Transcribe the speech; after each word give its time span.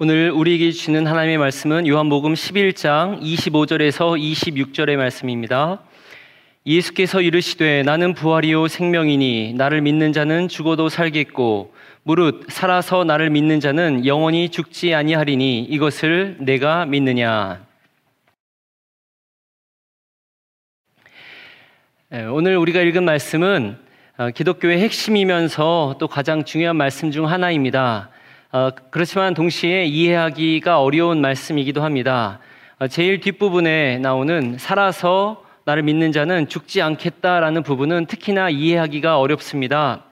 오늘 0.00 0.32
우리에게 0.32 0.72
주시는 0.72 1.06
하나님의 1.06 1.38
말씀은 1.38 1.86
요한복음 1.86 2.34
11장 2.34 3.22
25절에서 3.22 4.20
26절의 4.20 4.96
말씀입니다. 4.96 5.82
예수께서 6.66 7.20
이르시되 7.20 7.84
나는 7.84 8.12
부활이요 8.12 8.66
생명이니 8.66 9.54
나를 9.54 9.82
믿는 9.82 10.12
자는 10.12 10.48
죽어도 10.48 10.88
살겠고 10.88 11.72
무릇 12.02 12.44
살아서 12.48 13.04
나를 13.04 13.30
믿는 13.30 13.60
자는 13.60 14.04
영원히 14.04 14.48
죽지 14.48 14.96
아니하리니 14.96 15.62
이것을 15.62 16.38
내가 16.40 16.86
믿느냐. 16.86 17.64
오늘 22.32 22.56
우리가 22.56 22.80
읽은 22.80 23.04
말씀은 23.04 23.78
어, 24.16 24.30
기독교의 24.30 24.80
핵심이면서 24.80 25.98
또 26.00 26.08
가장 26.08 26.44
중요한 26.44 26.74
말씀 26.74 27.12
중 27.12 27.28
하나입니다. 27.28 28.10
어, 28.54 28.70
그렇지만 28.90 29.34
동시에 29.34 29.84
이해하기가 29.86 30.80
어려운 30.80 31.20
말씀이기도 31.20 31.82
합니다. 31.82 32.38
어, 32.78 32.86
제일 32.86 33.18
뒷부분에 33.18 33.98
나오는 33.98 34.58
살아서 34.58 35.44
나를 35.64 35.82
믿는 35.82 36.12
자는 36.12 36.46
죽지 36.48 36.80
않겠다라는 36.80 37.64
부분은 37.64 38.06
특히나 38.06 38.50
이해하기가 38.50 39.18
어렵습니다. 39.18 40.04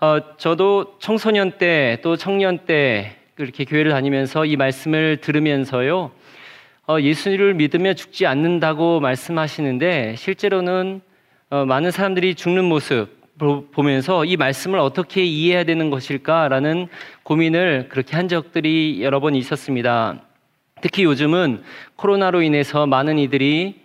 어, 0.00 0.20
저도 0.38 0.96
청소년 1.00 1.58
때 1.58 1.98
또 2.02 2.16
청년 2.16 2.60
때 2.60 3.16
그렇게 3.34 3.66
교회를 3.66 3.90
다니면서 3.90 4.46
이 4.46 4.56
말씀을 4.56 5.18
들으면서요, 5.18 6.12
어, 6.88 6.96
예수를 6.98 7.52
믿으며 7.52 7.92
죽지 7.92 8.24
않는다고 8.24 9.00
말씀하시는데 9.00 10.14
실제로는 10.16 11.02
어, 11.50 11.66
많은 11.66 11.90
사람들이 11.90 12.36
죽는 12.36 12.64
모습, 12.64 13.08
보면서 13.38 14.24
이 14.24 14.36
말씀을 14.36 14.78
어떻게 14.78 15.24
이해해야 15.24 15.64
되는 15.64 15.90
것일까라는 15.90 16.88
고민을 17.22 17.88
그렇게 17.90 18.16
한 18.16 18.28
적들이 18.28 19.02
여러 19.02 19.20
번 19.20 19.34
있었습니다. 19.34 20.20
특히 20.80 21.04
요즘은 21.04 21.62
코로나로 21.96 22.42
인해서 22.42 22.86
많은 22.86 23.18
이들이 23.18 23.80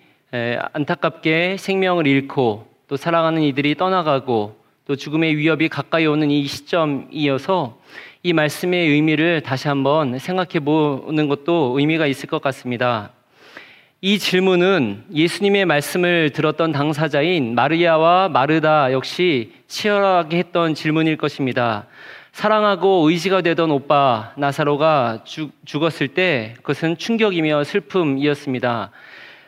안타깝게 0.73 1.57
생명을 1.57 2.07
잃고 2.07 2.67
또 2.87 2.97
사랑하는 2.97 3.41
이들이 3.43 3.75
떠나가고 3.75 4.57
또 4.85 4.95
죽음의 4.95 5.37
위협이 5.37 5.69
가까이 5.69 6.05
오는 6.05 6.31
이 6.31 6.45
시점이어서 6.45 7.79
이 8.23 8.33
말씀의 8.33 8.89
의미를 8.89 9.41
다시 9.41 9.67
한번 9.67 10.19
생각해 10.19 10.59
보는 10.63 11.27
것도 11.27 11.75
의미가 11.77 12.07
있을 12.07 12.27
것 12.29 12.41
같습니다. 12.41 13.11
이 14.03 14.17
질문은 14.17 15.03
예수님의 15.13 15.65
말씀을 15.65 16.31
들었던 16.31 16.71
당사자인 16.71 17.53
마르야와 17.53 18.29
마르다 18.29 18.91
역시 18.93 19.51
치열하게 19.67 20.39
했던 20.39 20.73
질문일 20.73 21.17
것입니다. 21.17 21.85
사랑하고 22.31 23.07
의지가 23.07 23.41
되던 23.41 23.69
오빠 23.69 24.33
나사로가 24.37 25.19
죽, 25.23 25.51
죽었을 25.65 26.07
때 26.07 26.55
그것은 26.57 26.97
충격이며 26.97 27.63
슬픔이었습니다. 27.63 28.89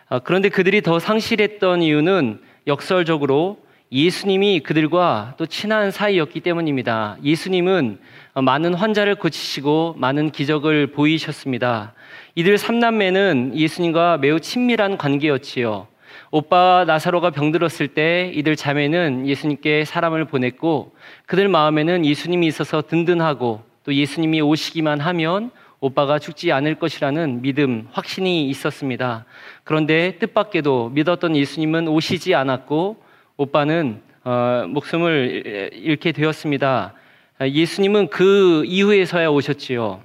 아, 0.10 0.20
그런데 0.20 0.50
그들이 0.50 0.84
더 0.84 1.00
상실했던 1.00 1.82
이유는 1.82 2.40
역설적으로 2.68 3.58
예수님이 3.94 4.62
그들과 4.62 5.36
또 5.38 5.46
친한 5.46 5.92
사이였기 5.92 6.40
때문입니다. 6.40 7.18
예수님은 7.24 8.00
많은 8.34 8.74
환자를 8.74 9.14
고치시고 9.14 9.98
많은 10.00 10.32
기적을 10.32 10.88
보이셨습니다. 10.88 11.94
이들 12.34 12.58
삼남매는 12.58 13.52
예수님과 13.56 14.18
매우 14.18 14.40
친밀한 14.40 14.98
관계였지요. 14.98 15.86
오빠 16.32 16.86
나사로가 16.88 17.30
병들었을 17.30 17.90
때 17.90 18.32
이들 18.34 18.56
자매는 18.56 19.28
예수님께 19.28 19.86
사람을 19.86 20.26
보냈고 20.26 20.96
그들 21.28 21.48
마음에는 21.48 22.04
예수님이 22.04 22.48
있어서 22.48 22.82
든든하고 22.82 23.62
또 23.84 23.94
예수님이 23.94 24.42
오시기만 24.42 25.02
하면 25.02 25.52
오빠가 25.80 26.18
죽지 26.18 26.52
않을 26.52 26.76
것이라는 26.76 27.44
믿음, 27.44 27.88
확신이 27.92 28.50
있었습니다. 28.50 29.26
그런데 29.64 30.18
뜻밖에도 30.18 30.90
믿었던 30.90 31.36
예수님은 31.36 31.88
오시지 31.88 32.34
않았고 32.34 33.04
오빠는 33.38 34.02
어, 34.24 34.66
목숨을 34.68 35.72
잃게 35.74 36.12
되었습니다. 36.12 36.94
예수님은 37.42 38.08
그 38.08 38.64
이후에서야 38.66 39.28
오셨지요. 39.30 40.02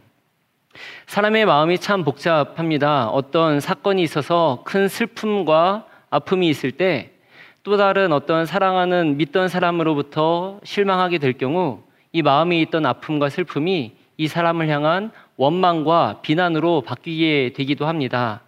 사람의 1.06 1.46
마음이 1.46 1.78
참 1.78 2.04
복잡합니다. 2.04 3.08
어떤 3.08 3.60
사건이 3.60 4.02
있어서 4.02 4.62
큰 4.64 4.88
슬픔과 4.88 5.86
아픔이 6.10 6.48
있을 6.48 6.72
때 6.72 7.18
또 7.68 7.76
다른 7.76 8.14
어떤 8.14 8.46
사랑하는 8.46 9.18
믿던 9.18 9.48
사람으로부터 9.48 10.58
실망하게 10.64 11.18
될 11.18 11.34
경우 11.34 11.82
이 12.12 12.22
마음에 12.22 12.58
있던 12.62 12.86
아픔과 12.86 13.28
슬픔이 13.28 13.92
이 14.16 14.26
사람을 14.26 14.70
향한 14.70 15.10
원망과 15.36 16.20
비난으로 16.22 16.80
바뀌게 16.80 17.52
되기도 17.54 17.86
합니다. 17.86 18.40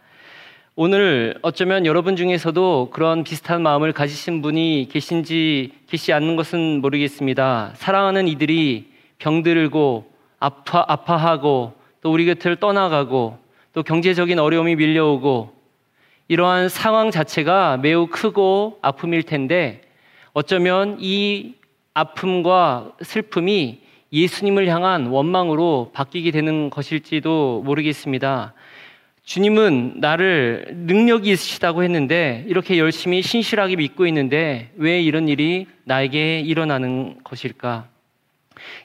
오늘 0.82 1.38
어쩌면 1.42 1.84
여러분 1.84 2.16
중에서도 2.16 2.88
그런 2.90 3.22
비슷한 3.22 3.60
마음을 3.60 3.92
가지신 3.92 4.40
분이 4.40 4.88
계신지 4.90 5.72
계시지 5.88 6.14
않는 6.14 6.36
것은 6.36 6.80
모르겠습니다. 6.80 7.72
사랑하는 7.74 8.26
이들이 8.28 8.90
병들고 9.18 10.10
아파, 10.38 10.82
아파하고 10.88 11.74
또 12.00 12.10
우리 12.10 12.24
곁을 12.24 12.56
떠나가고 12.56 13.36
또 13.74 13.82
경제적인 13.82 14.38
어려움이 14.38 14.76
밀려오고 14.76 15.52
이러한 16.28 16.70
상황 16.70 17.10
자체가 17.10 17.76
매우 17.76 18.06
크고 18.06 18.78
아픔일 18.80 19.24
텐데 19.24 19.82
어쩌면 20.32 20.96
이 20.98 21.56
아픔과 21.92 22.92
슬픔이 23.02 23.80
예수님을 24.14 24.66
향한 24.68 25.08
원망으로 25.08 25.90
바뀌게 25.92 26.30
되는 26.30 26.70
것일지도 26.70 27.64
모르겠습니다. 27.66 28.54
주님은 29.30 30.00
나를 30.00 30.66
능력이 30.72 31.30
있으시다고 31.30 31.84
했는데 31.84 32.44
이렇게 32.48 32.78
열심히 32.80 33.22
신실하게 33.22 33.76
믿고 33.76 34.04
있는데 34.08 34.72
왜 34.74 35.00
이런 35.00 35.28
일이 35.28 35.68
나에게 35.84 36.40
일어나는 36.40 37.20
것일까? 37.22 37.86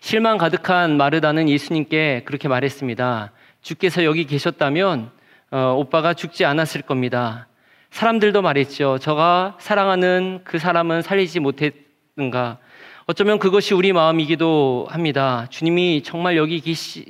실망 0.01 0.37
가득한 0.37 0.97
마르다는 0.97 1.49
예수님께 1.49 2.25
그렇게 2.25 2.47
말했습니다. 2.47 3.31
주께서 3.63 4.03
여기 4.03 4.25
계셨다면 4.25 5.09
어, 5.49 5.73
오빠가 5.79 6.13
죽지 6.13 6.45
않았을 6.45 6.83
겁니다. 6.83 7.47
사람들도 7.89 8.43
말했죠. 8.43 8.99
저가 8.99 9.57
사랑하는 9.59 10.41
그 10.43 10.59
사람은 10.59 11.01
살리지 11.01 11.39
못했는가. 11.39 12.59
어쩌면 13.07 13.37
그것이 13.37 13.75
우리 13.75 13.93
마음이기도 13.93 14.87
합니다. 14.89 15.45
주님이 15.51 16.01
정말 16.01 16.37
여기 16.37 16.59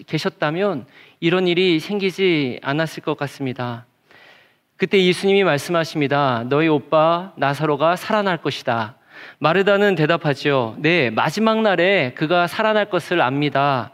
계셨다면 0.06 0.85
이런 1.22 1.47
일이 1.47 1.79
생기지 1.79 2.59
않았을 2.63 3.01
것 3.01 3.16
같습니다. 3.16 3.85
그때 4.75 5.01
예수님이 5.01 5.45
말씀하십니다. 5.45 6.44
너희 6.50 6.67
오빠 6.67 7.31
나사로가 7.38 7.95
살아날 7.95 8.41
것이다. 8.41 8.97
마르다는 9.39 9.95
대답하죠. 9.95 10.75
네, 10.79 11.11
마지막 11.11 11.61
날에 11.61 12.12
그가 12.13 12.47
살아날 12.47 12.89
것을 12.89 13.22
압니다. 13.22 13.91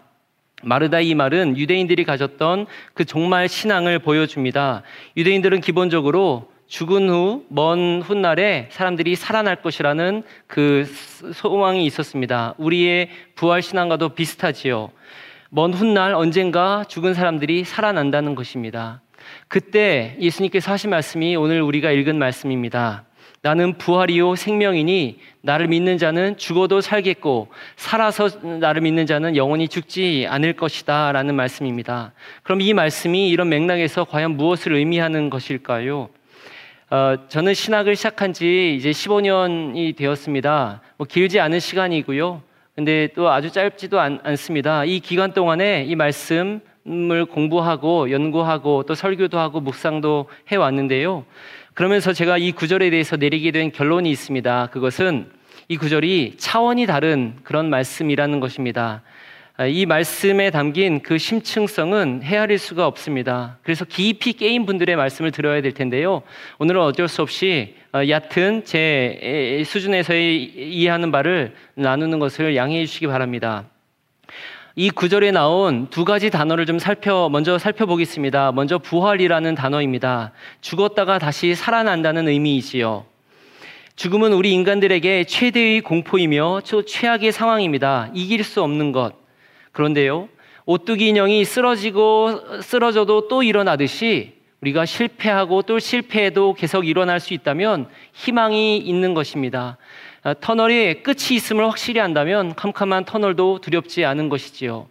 마르다 0.64 1.02
이 1.02 1.14
말은 1.14 1.56
유대인들이 1.56 2.04
가졌던 2.04 2.66
그 2.96 3.06
종말 3.06 3.48
신앙을 3.48 4.00
보여줍니다. 4.00 4.82
유대인들은 5.18 5.62
기본적으로 5.62 6.50
죽은 6.72 7.10
후, 7.10 7.44
먼 7.50 8.02
훗날에 8.02 8.70
사람들이 8.72 9.18
살아날 9.18 9.58
것이라는 9.58 10.24
그 10.48 10.86
소망이 11.34 11.86
있었습니다. 11.86 12.56
우리의 12.58 13.10
부활 13.36 13.62
신앙과도 13.62 14.10
비슷하지요. 14.16 14.90
먼 15.50 15.74
훗날 15.74 16.14
언젠가 16.14 16.86
죽은 16.88 17.14
사람들이 17.14 17.66
살아난다는 17.66 18.36
것입니다. 18.36 19.02
그때 19.50 20.16
예수님께서 20.22 20.72
하신 20.72 20.92
말씀이 20.92 21.36
오늘 21.36 21.62
우리가 21.62 21.92
읽은 21.92 22.18
말씀입니다. 22.18 23.04
나는 23.42 23.78
부활이요 23.78 24.36
생명이니 24.36 25.20
나를 25.42 25.68
믿는 25.68 25.98
자는 25.98 26.38
죽어도 26.38 26.80
살겠고 26.80 27.50
살아서 27.76 28.30
나를 28.44 28.82
믿는 28.82 29.08
자는 29.08 29.36
영원히 29.36 29.68
죽지 29.68 30.26
않을 30.30 30.54
것이다 30.54 31.12
라는 31.12 31.36
말씀입니다. 31.36 32.14
그럼 32.44 32.62
이 32.62 32.74
말씀이 32.74 33.28
이런 33.28 33.50
맥락에서 33.50 34.06
과연 34.06 34.38
무엇을 34.38 34.72
의미하는 34.72 35.30
것일까요? 35.30 36.08
어, 36.94 37.16
저는 37.30 37.54
신학을 37.54 37.96
시작한 37.96 38.34
지 38.34 38.76
이제 38.76 38.92
15년이 38.92 39.96
되었습니다. 39.96 40.82
뭐 40.98 41.08
길지 41.10 41.40
않은 41.40 41.62
시간이고요. 41.62 42.42
근데 42.76 43.08
또 43.16 43.30
아주 43.30 43.50
짧지도 43.50 43.98
않, 43.98 44.20
않습니다. 44.24 44.84
이 44.84 45.00
기간 45.00 45.32
동안에 45.32 45.86
이 45.88 45.96
말씀을 45.96 47.26
공부하고 47.32 48.12
연구하고 48.12 48.84
또 48.84 48.94
설교도 48.94 49.40
하고 49.40 49.62
묵상도 49.62 50.28
해 50.52 50.58
왔는데요. 50.58 51.24
그러면서 51.76 52.12
제가 52.12 52.38
이 52.38 52.52
구절에 52.52 52.90
대해서 52.90 53.16
내리게 53.16 53.52
된 53.52 53.72
결론이 53.72 54.12
있습니다. 54.12 54.68
그것은 54.74 55.32
이 55.70 55.78
구절이 55.78 56.36
차원이 56.36 56.88
다른 56.88 57.38
그런 57.44 57.70
말씀이라는 57.70 58.42
것입니다. 58.42 59.02
아, 59.62 59.68
이 59.68 59.86
말씀에 59.86 60.50
담긴 60.50 61.04
그 61.04 61.20
심층성은 61.20 62.24
헤아릴 62.24 62.58
수가 62.58 62.88
없습니다. 62.88 63.60
그래서 63.62 63.86
깊이 63.86 64.34
게임 64.34 64.66
분들의 64.66 64.96
말씀을 64.96 65.30
들어야 65.30 65.62
될 65.62 65.72
텐데요. 65.74 66.24
오늘은 66.58 66.82
어쩔 66.82 67.08
수 67.08 67.22
없이 67.22 67.76
어, 67.94 68.02
얕은 68.10 68.66
제 68.66 69.62
수준에서의 69.64 70.46
이해하는 70.56 71.12
바를 71.12 71.54
나누는 71.76 72.18
것을 72.18 72.56
양해해 72.56 72.88
주시기 72.88 73.06
바랍니다. 73.06 73.66
이 74.76 74.90
구절에 74.90 75.30
나온 75.30 75.92
두 75.92 76.06
가지 76.06 76.32
단어를 76.32 76.66
좀 76.66 76.80
살펴 76.80 77.30
먼저 77.30 77.60
살펴보겠습니다. 77.60 78.54
먼저 78.54 78.80
부활이라는 78.80 79.54
단어입니다. 79.54 80.32
죽었다가 80.62 81.20
다시 81.20 81.54
살아난다는 81.54 82.28
의미이지요. 82.28 83.06
죽음은 83.96 84.34
우리 84.34 84.54
인간들에게 84.54 85.26
최대의 85.26 85.82
공포이며 85.82 86.62
최악의 86.88 87.32
상황입니다. 87.32 88.10
이길 88.16 88.44
수 88.44 88.64
없는 88.64 88.92
것. 88.92 89.21
그런데요, 89.72 90.30
오뚜기 90.66 91.08
인형이 91.10 91.44
쓰러지고 91.46 92.62
쓰러져도 92.62 93.28
또 93.28 93.44
일어나듯이 93.44 94.34
우리가 94.62 94.86
실패하고 94.86 95.64
또 95.64 95.80
실패해도 95.80 96.54
계속 96.54 96.88
일어날 96.88 97.20
수 97.20 97.34
있다면 97.34 97.88
희망이 98.14 98.78
있는 98.78 99.14
것입니다. 99.14 99.78
아, 100.24 100.36
터널이 100.36 101.02
끝이 101.02 101.32
있음을 101.32 101.66
확실히 101.66 102.00
한다면 102.00 102.54
캄캄한 102.56 103.06
터널도 103.06 103.62
두렵지 103.62 104.06
않은 104.06 104.30
것이지요. 104.30 104.88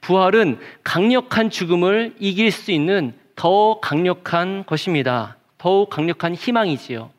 부활은 0.00 0.58
강력한 0.82 1.48
죽음을 1.50 2.14
이길 2.18 2.50
수 2.50 2.72
있는 2.72 3.14
더 3.36 3.78
강력한 3.80 4.64
것입니다. 4.66 5.36
더욱 5.58 5.90
강력한 5.90 6.34
희망이지요. 6.34 7.10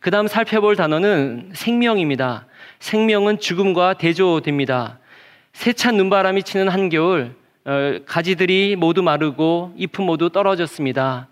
그 0.00 0.10
다음 0.10 0.26
살펴볼 0.26 0.76
단어는 0.76 1.50
생명입니다. 1.54 2.46
생명은 2.80 3.40
죽음과 3.40 3.94
대조됩니다. 3.94 4.98
세찬 5.58 5.96
눈바람이 5.96 6.44
치는 6.44 6.68
한겨울, 6.68 7.34
어, 7.64 7.98
가지들이 8.06 8.76
모두 8.76 9.02
마르고 9.02 9.72
잎은 9.76 10.06
모두 10.06 10.30
떨어졌습니다. 10.30 11.26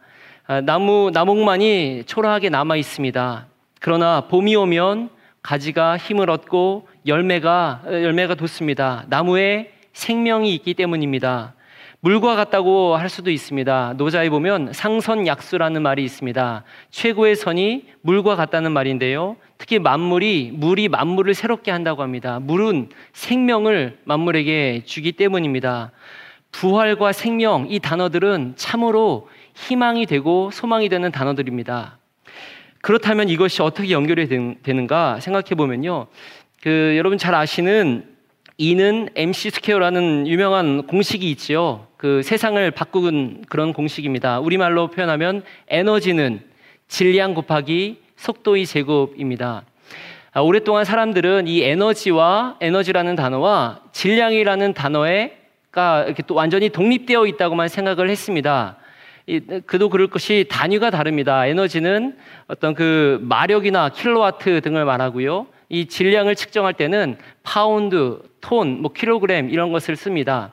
아, 0.49 0.61
나무, 0.63 1.13
나목만이 1.15 2.03
초라하게 2.07 2.49
남아 2.49 2.75
있습니다. 2.75 3.47
그러나 3.79 4.23
봄이 4.23 4.57
오면 4.57 5.11
가지가 5.45 5.97
힘을 5.97 6.29
얻고 6.29 6.89
열매가 7.07 7.83
열매가 7.87 8.35
돋습니다. 8.35 9.05
나무에 9.07 9.71
생명이 9.93 10.53
있기 10.57 10.75
때문입니다. 10.75 11.55
물과 12.01 12.37
같다고 12.37 12.97
할 12.97 13.09
수도 13.09 13.31
있습니다. 13.31 13.95
노자에 13.97 14.29
보면 14.29 14.73
상선약수라는 14.73 15.83
말이 15.83 16.05
있습니다. 16.05 16.63
최고의 16.91 17.37
선이 17.37 17.85
물과 18.03 18.37
같다는 18.37 18.73
말인데요. 18.73 19.37
특히 19.59 19.79
만물이 19.79 20.53
물이 20.55 20.89
만물을 20.89 21.35
새롭게 21.35 21.71
한다고 21.71 22.03
합니다. 22.03 22.39
물은 22.41 22.91
생명을 23.13 23.99
만물에게 24.05 24.83
주기 24.85 25.13
때문입니다. 25.13 25.93
부활과 26.53 27.13
생명 27.13 27.67
이 27.71 27.81
단어들은 27.81 28.55
참으로 28.57 29.29
희망이 29.55 30.07
되고 30.07 30.51
소망이 30.51 30.89
되는 30.89 31.11
단어들입니다. 31.11 31.99
그렇다면 32.83 33.29
이것이 33.29 33.63
어떻게 33.63 33.91
연결이 33.91 34.29
되는가 34.63 35.21
생각해 35.21 35.55
보면요. 35.57 36.07
그 36.63 36.95
여러분 36.97 37.19
잘 37.19 37.35
아시는 37.35 38.16
E는 38.59 39.11
MC 39.15 39.51
square라는 39.51 40.27
유명한 40.27 40.87
공식이 40.87 41.31
있지요. 41.33 41.87
그 41.99 42.23
세상을 42.23 42.71
바꾼 42.71 43.45
그런 43.51 43.75
공식입니다. 43.75 44.41
우리말로 44.41 44.89
표현하면 44.89 45.43
에너지는 45.69 46.41
질량 46.89 47.35
곱하기 47.35 48.01
속도의 48.17 48.65
제곱입니다. 48.65 49.65
아, 50.33 50.41
오랫동안 50.41 50.87
사람들은 50.87 51.49
이 51.49 51.63
에너지와 51.65 52.57
에너지라는 52.61 53.15
단어와 53.15 53.83
질량이라는 53.93 54.73
단어에가 54.73 56.05
이렇게 56.07 56.23
또 56.27 56.35
완전히 56.35 56.71
독립되어 56.71 57.27
있다고만 57.27 57.69
생각을 57.69 58.09
했습니다. 58.09 58.79
그도 59.67 59.91
그럴 59.91 60.07
것이 60.07 60.47
단위가 60.49 60.89
다릅니다. 60.89 61.47
에너지는 61.47 62.17
어떤 62.47 62.73
그 62.73 63.19
마력이나 63.23 63.91
킬로와트 63.91 64.63
등을 64.63 64.87
말하고요. 64.87 65.47
이 65.69 65.87
질량을 65.87 66.37
측정할 66.37 66.75
때는 66.75 67.19
파운드, 67.43 68.21
톤, 68.47 68.81
뭐 68.81 68.93
킬로그램 68.93 69.51
이런 69.51 69.73
것을 69.73 69.97
씁니다. 69.97 70.53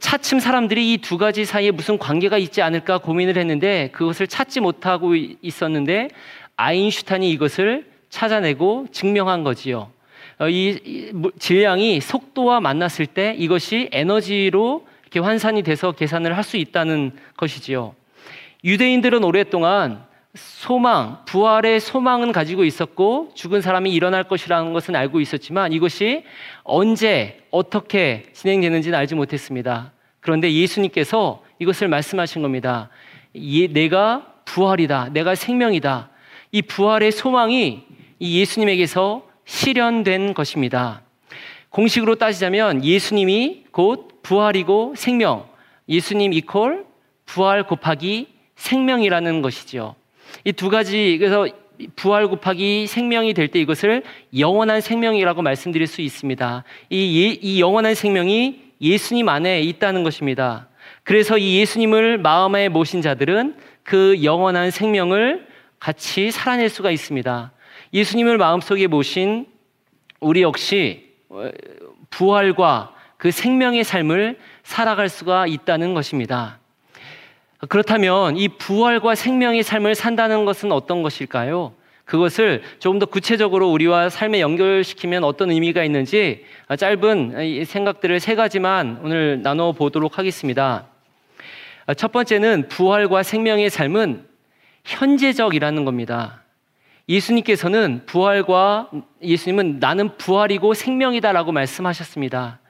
차츰 0.00 0.40
사람들이 0.40 0.92
이 0.92 0.98
두 0.98 1.16
가지 1.16 1.44
사이에 1.44 1.70
무슨 1.70 1.96
관계가 1.96 2.38
있지 2.38 2.60
않을까 2.60 2.98
고민을 2.98 3.38
했는데 3.38 3.90
그것을 3.92 4.26
찾지 4.26 4.58
못하고 4.58 5.14
있었는데 5.14 6.08
아인슈타인이 6.56 7.30
이것을 7.30 7.86
찾아내고 8.10 8.88
증명한 8.90 9.44
거지요. 9.44 9.92
어, 10.40 10.48
이 10.48 11.12
질량이 11.38 12.00
속도와 12.00 12.60
만났을 12.60 13.06
때 13.06 13.36
이것이 13.38 13.88
에너지로 13.92 14.84
이렇게 15.02 15.20
환산이 15.20 15.62
돼서 15.62 15.92
계산을 15.92 16.36
할 16.36 16.42
수 16.42 16.56
있다는 16.56 17.12
것이지요. 17.36 17.94
유대인들은 18.64 19.22
오랫동안 19.22 20.04
소망, 20.34 21.24
부활의 21.26 21.78
소망은 21.78 22.32
가지고 22.32 22.64
있었고 22.64 23.30
죽은 23.34 23.60
사람이 23.60 23.92
일어날 23.92 24.24
것이라는 24.24 24.72
것은 24.72 24.96
알고 24.96 25.20
있었지만 25.20 25.72
이것이 25.72 26.24
언제 26.64 27.40
어떻게 27.50 28.24
진행되는지는 28.32 28.98
알지 28.98 29.14
못했습니다. 29.14 29.92
그런데 30.20 30.52
예수님께서 30.52 31.42
이것을 31.60 31.88
말씀하신 31.88 32.42
겁니다. 32.42 32.88
내가 33.70 34.34
부활이다. 34.44 35.10
내가 35.12 35.34
생명이다. 35.34 36.10
이 36.50 36.62
부활의 36.62 37.12
소망이 37.12 37.84
이 38.18 38.40
예수님에게서 38.40 39.28
실현된 39.44 40.34
것입니다. 40.34 41.02
공식으로 41.68 42.14
따지자면 42.16 42.84
예수님이 42.84 43.64
곧 43.70 44.22
부활이고 44.22 44.94
생명, 44.96 45.48
예수님 45.88 46.32
이퀄 46.32 46.84
부활 47.26 47.66
곱하기 47.66 48.28
생명이라는 48.56 49.42
것이지요. 49.42 49.96
이 50.44 50.52
두 50.52 50.68
가지 50.70 51.16
그래서 51.18 51.46
부활 51.96 52.28
곱하기 52.28 52.86
생명이 52.86 53.34
될 53.34 53.48
때 53.48 53.60
이것을 53.60 54.02
영원한 54.38 54.80
생명이라고 54.80 55.42
말씀드릴 55.42 55.86
수 55.86 56.00
있습니다. 56.00 56.64
이, 56.90 57.22
예, 57.22 57.38
이 57.40 57.60
영원한 57.60 57.94
생명이 57.94 58.62
예수님 58.80 59.28
안에 59.28 59.60
있다는 59.62 60.02
것입니다. 60.04 60.68
그래서 61.02 61.36
이 61.38 61.58
예수님을 61.60 62.18
마음에 62.18 62.68
모신 62.68 63.02
자들은 63.02 63.56
그 63.82 64.22
영원한 64.22 64.70
생명을 64.70 65.46
같이 65.78 66.30
살아낼 66.30 66.68
수가 66.68 66.90
있습니다. 66.90 67.52
예수님을 67.92 68.38
마음속에 68.38 68.86
모신 68.86 69.46
우리 70.20 70.42
역시 70.42 71.12
어, 71.28 71.50
부활과 72.10 72.94
그 73.16 73.30
생명의 73.30 73.84
삶을 73.84 74.38
살아갈 74.62 75.08
수가 75.08 75.46
있다는 75.46 75.94
것입니다. 75.94 76.58
그렇다면 77.68 78.36
이 78.36 78.48
부활과 78.48 79.14
생명의 79.14 79.62
삶을 79.62 79.94
산다는 79.94 80.44
것은 80.44 80.72
어떤 80.72 81.02
것일까요? 81.02 81.72
그것을 82.04 82.62
조금 82.80 82.98
더 82.98 83.06
구체적으로 83.06 83.70
우리와 83.70 84.10
삶에 84.10 84.40
연결시키면 84.40 85.24
어떤 85.24 85.50
의미가 85.50 85.84
있는지 85.84 86.44
짧은 86.76 87.64
생각들을 87.64 88.20
세 88.20 88.34
가지만 88.34 89.00
오늘 89.02 89.40
나눠 89.42 89.72
보도록 89.72 90.18
하겠습니다. 90.18 90.86
첫 91.96 92.12
번째는 92.12 92.68
부활과 92.68 93.22
생명의 93.22 93.70
삶은 93.70 94.26
현재적이라는 94.84 95.84
겁니다. 95.84 96.42
예수님께서는 97.08 98.02
부활과 98.06 98.90
예수님은 99.22 99.78
나는 99.78 100.16
부활이고 100.18 100.74
생명이다라고 100.74 101.52
말씀하셨습니다. 101.52 102.60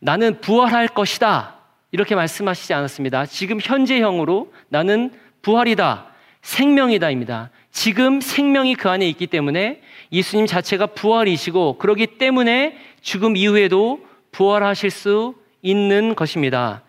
나는 0.00 0.40
부활할 0.40 0.88
것이다. 0.88 1.59
이렇게 1.92 2.14
말씀하시지 2.14 2.72
않았습니다. 2.72 3.26
지금 3.26 3.58
현재형으로 3.60 4.52
나는 4.68 5.10
부활이다. 5.42 6.06
생명이다입니다. 6.42 7.50
지금 7.70 8.20
생명이 8.20 8.74
그 8.74 8.88
안에 8.88 9.08
있기 9.08 9.26
때문에 9.26 9.80
예수님 10.12 10.46
자체가 10.46 10.86
부활이시고 10.86 11.78
그러기 11.78 12.18
때문에 12.18 12.76
죽음 13.00 13.36
이후에도 13.36 14.00
부활하실 14.32 14.90
수 14.90 15.34
있는 15.62 16.14
것입니다. 16.14 16.82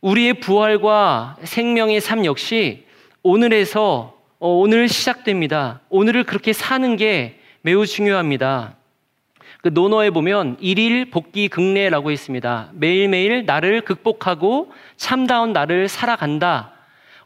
우리의 0.00 0.34
부활과 0.34 1.36
생명의 1.42 2.00
삶 2.00 2.24
역시 2.24 2.86
오늘에서 3.22 4.16
어, 4.38 4.50
오늘 4.50 4.88
시작됩니다. 4.88 5.80
오늘을 5.88 6.24
그렇게 6.24 6.52
사는 6.52 6.96
게 6.96 7.40
매우 7.62 7.86
중요합니다. 7.86 8.75
그 9.62 9.68
논어에 9.68 10.10
보면 10.10 10.56
일일 10.60 11.10
복귀 11.10 11.48
극례라고 11.48 12.10
있습니다. 12.10 12.70
매일매일 12.74 13.46
나를 13.46 13.80
극복하고 13.82 14.72
참다운 14.96 15.52
나를 15.52 15.88
살아간다. 15.88 16.72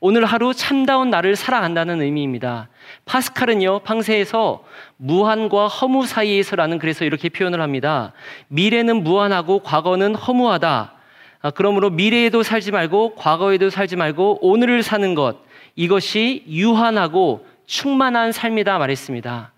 오늘 0.03 0.25
하루 0.25 0.55
참다운 0.55 1.11
나를 1.11 1.37
살아간다는 1.37 2.01
의미입니다. 2.01 2.69
파스칼은요, 3.05 3.81
팡세에서 3.81 4.65
무한과 4.97 5.69
허무 5.69 6.07
사이에서라는 6.07 6.79
그래서 6.79 7.05
이렇게 7.05 7.29
표현을 7.29 7.61
합니다. 7.61 8.13
미래는 8.49 9.05
무한하고 9.05 9.59
과거는 9.59 10.15
허무하다. 10.15 10.95
아, 11.43 11.51
그러므로 11.51 11.91
미래에도 11.91 12.43
살지 12.43 12.73
말고 12.73 13.15
과거에도 13.17 13.69
살지 13.69 13.97
말고 13.97 14.39
오늘을 14.41 14.83
사는 14.83 15.15
것. 15.15 15.37
이것이 15.77 16.45
유한하고 16.49 17.47
충만한 17.67 18.33
삶이다 18.33 18.79
말했습니다. 18.79 19.53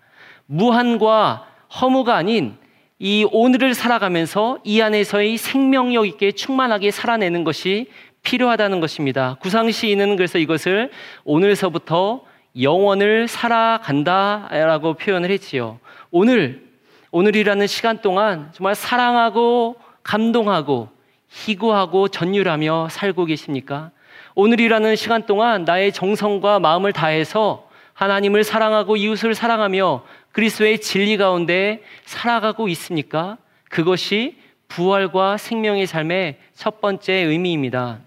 무한과 0.45 1.47
허무가 1.81 2.15
아닌 2.15 2.57
이 3.05 3.27
오늘을 3.33 3.73
살아가면서 3.73 4.59
이 4.63 4.79
안에서의 4.79 5.35
생명력 5.35 6.07
있게 6.07 6.31
충만하게 6.31 6.89
살아내는 6.89 7.43
것이 7.43 7.87
필요하다는 8.21 8.79
것입니다. 8.79 9.35
구상 9.41 9.69
시인은 9.69 10.15
그래서 10.15 10.37
이것을 10.37 10.89
오늘서부터 11.25 12.23
영원을 12.61 13.27
살아간다라고 13.27 14.93
표현을 14.93 15.31
했지요. 15.31 15.79
오늘, 16.11 16.63
오늘이라는 17.11 17.67
시간 17.67 17.99
동안 17.99 18.51
정말 18.53 18.73
사랑하고 18.73 19.75
감동하고 20.03 20.87
희구하고 21.27 22.07
전율하며 22.07 22.87
살고 22.89 23.25
계십니까? 23.25 23.91
오늘이라는 24.33 24.95
시간 24.95 25.25
동안 25.25 25.65
나의 25.65 25.91
정성과 25.91 26.61
마음을 26.61 26.93
다해서 26.93 27.67
하나님을 27.95 28.45
사랑하고 28.45 28.95
이웃을 28.95 29.35
사랑하며 29.35 30.03
그리스도의 30.33 30.81
진리 30.81 31.15
가운데 31.15 31.81
살아가고 32.05 32.67
있습니까? 32.69 33.37
그것이 33.69 34.37
부활과 34.67 35.37
생명의 35.37 35.87
삶의 35.87 36.39
첫 36.53 36.81
번째 36.81 37.13
의미입니다. 37.13 37.99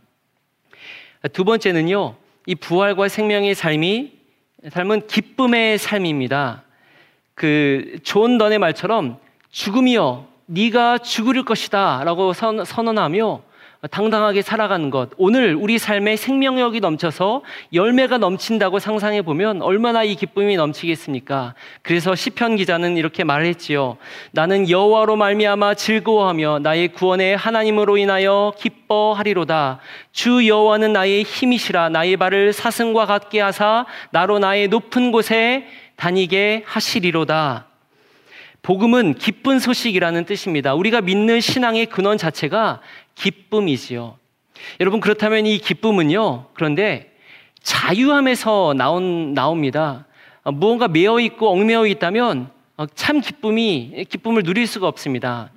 두 1.33 1.45
번째는요, 1.45 2.17
이 2.47 2.55
부활과 2.55 3.09
생명의 3.09 3.55
삶이 3.55 4.13
삶은 4.71 5.07
기쁨의 5.07 5.79
삶입니다. 5.79 6.65
그 7.35 7.99
존 8.03 8.39
던의 8.39 8.59
말처럼 8.59 9.19
죽음이여 9.51 10.27
네가 10.47 10.99
죽을 10.99 11.45
것이다라고 11.45 12.33
선언하며 12.33 13.43
당당하게 13.91 14.43
살아가는 14.43 14.91
것. 14.91 15.11
오늘 15.17 15.55
우리 15.55 15.79
삶에 15.79 16.17
생명력이 16.17 16.81
넘쳐서 16.81 17.43
열매가 17.73 18.19
넘친다고 18.19 18.79
상상해 18.79 19.23
보면 19.23 19.63
얼마나 19.63 20.03
이 20.03 20.15
기쁨이 20.15 20.57
넘치겠습니까? 20.57 21.55
그래서 21.83 22.15
시편 22.15 22.57
기자는 22.57 22.97
이렇게 22.97 23.25
말했지요. 23.25 23.97
나는 24.33 24.69
여호와로 24.69 25.17
말미암아 25.17 25.75
즐거워하며 25.75 26.61
나의 26.61 26.89
구원의 26.89 27.37
하나님으로 27.37 27.97
인하여 27.97 28.53
기뻐하리로다. 28.59 29.81
주 30.13 30.47
여호와는 30.47 30.93
나의 30.93 31.23
힘이시라 31.23 31.91
나의 31.91 32.17
발을 32.17 32.53
사슴과 32.53 33.07
같게 33.07 33.41
하사 33.41 33.87
나로 34.11 34.39
나의 34.39 34.69
높은 34.69 35.13
곳에 35.13 35.67
다니게 35.97 36.63
하시리로다. 36.67 37.67
복음은 38.63 39.15
기쁜 39.15 39.61
소식이라는 39.61 40.25
뜻입니다. 40.25 40.75
우리가 40.75 41.01
믿는 41.01 41.41
신앙의 41.41 41.87
근원 41.87 42.19
자체가 42.19 42.81
기쁨이지요. 43.17 44.17
여러분 44.81 45.01
그렇다면 45.01 45.47
이 45.47 45.59
기쁨은요. 45.59 46.47
그런데 46.55 47.13
자유함에서 47.63 48.75
나온 48.77 49.35
나옵니다. 49.35 50.07
어, 50.45 50.53
무언가 50.53 50.87
매어 50.87 51.19
있고 51.21 51.51
얽매어 51.51 51.87
있다면 51.87 52.51
어, 52.77 52.87
참 52.95 53.21
기쁨이 53.21 54.05
기쁨을 54.09 54.45
누릴 54.45 54.67
수가 54.67 54.87
없습니다. 54.87 55.51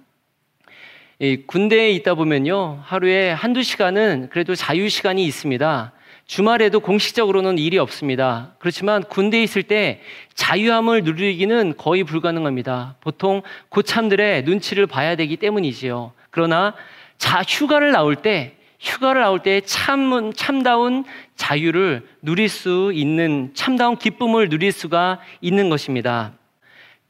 군대에 1.47 1.91
있다 1.91 2.15
보면요. 2.15 2.79
하루에 2.81 3.31
한두 3.31 3.61
시간은 3.61 4.29
그래도 4.31 4.55
자유 4.55 4.87
시간이 4.87 5.25
있습니다. 5.25 5.91
주말에도 6.25 6.79
공식적으로는 6.79 7.57
일이 7.57 7.77
없습니다. 7.77 8.53
그렇지만 8.59 9.03
군대에 9.03 9.43
있을 9.43 9.63
때 9.63 9.99
자유함을 10.35 11.03
누리기는 11.03 11.75
거의 11.75 12.05
불가능합니다. 12.05 12.95
보통 13.01 13.41
고참들의 13.67 14.43
눈치를 14.43 14.87
봐야 14.87 15.15
되기 15.15 15.35
때문이지요. 15.35 16.13
그러나 16.29 16.73
자, 17.19 17.43
휴가를 17.47 17.91
나올 17.91 18.15
때, 18.15 18.55
휴가를 18.79 19.21
나올 19.21 19.39
때 19.39 19.61
참, 19.61 20.31
참다운 20.33 21.03
자유를 21.35 22.07
누릴 22.21 22.49
수 22.49 22.91
있는, 22.95 23.51
참다운 23.53 23.97
기쁨을 23.97 24.49
누릴 24.49 24.71
수가 24.71 25.19
있는 25.41 25.69
것입니다. 25.69 26.31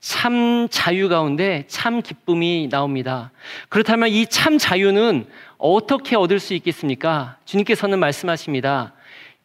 참 0.02 0.68
자유 0.72 1.10
가운데 1.10 1.66
참 1.68 2.02
기쁨이 2.02 2.70
나옵니다. 2.72 3.32
그렇다면 3.70 4.10
이 4.10 4.26
참 4.26 4.58
자유는 4.58 5.28
어떻게 5.58 6.16
얻을 6.16 6.40
수 6.40 6.54
있겠습니까? 6.56 7.38
주님께서는 7.46 8.00
말씀하십니다. 8.00 8.94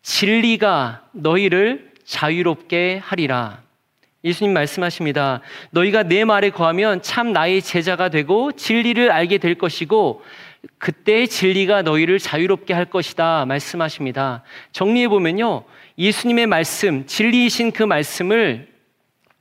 진리가 0.03 1.03
너희를 1.13 1.93
자유롭게 2.05 3.01
하리라. 3.05 3.63
예수님 4.23 4.55
말씀하십니다. 4.55 5.41
너희가 5.71 6.05
내 6.05 6.25
말에 6.25 6.49
거하면 6.51 7.03
참 7.03 7.33
나의 7.33 7.61
제자가 7.61 8.09
되고 8.09 8.53
진리를 8.53 9.11
알게 9.11 9.39
될 9.39 9.57
것이고 9.57 10.23
그때 10.79 11.27
진리가 11.27 11.83
너희를 11.83 12.19
자유롭게 12.19 12.75
할 12.75 12.85
것이다 12.87 13.47
말씀하십니다. 13.47 14.43
정리해 14.73 15.09
보면요. 15.09 15.65
예수님의 15.99 16.47
말씀, 16.47 17.07
진리이신 17.07 17.73
그 17.73 17.83
말씀을 17.83 18.69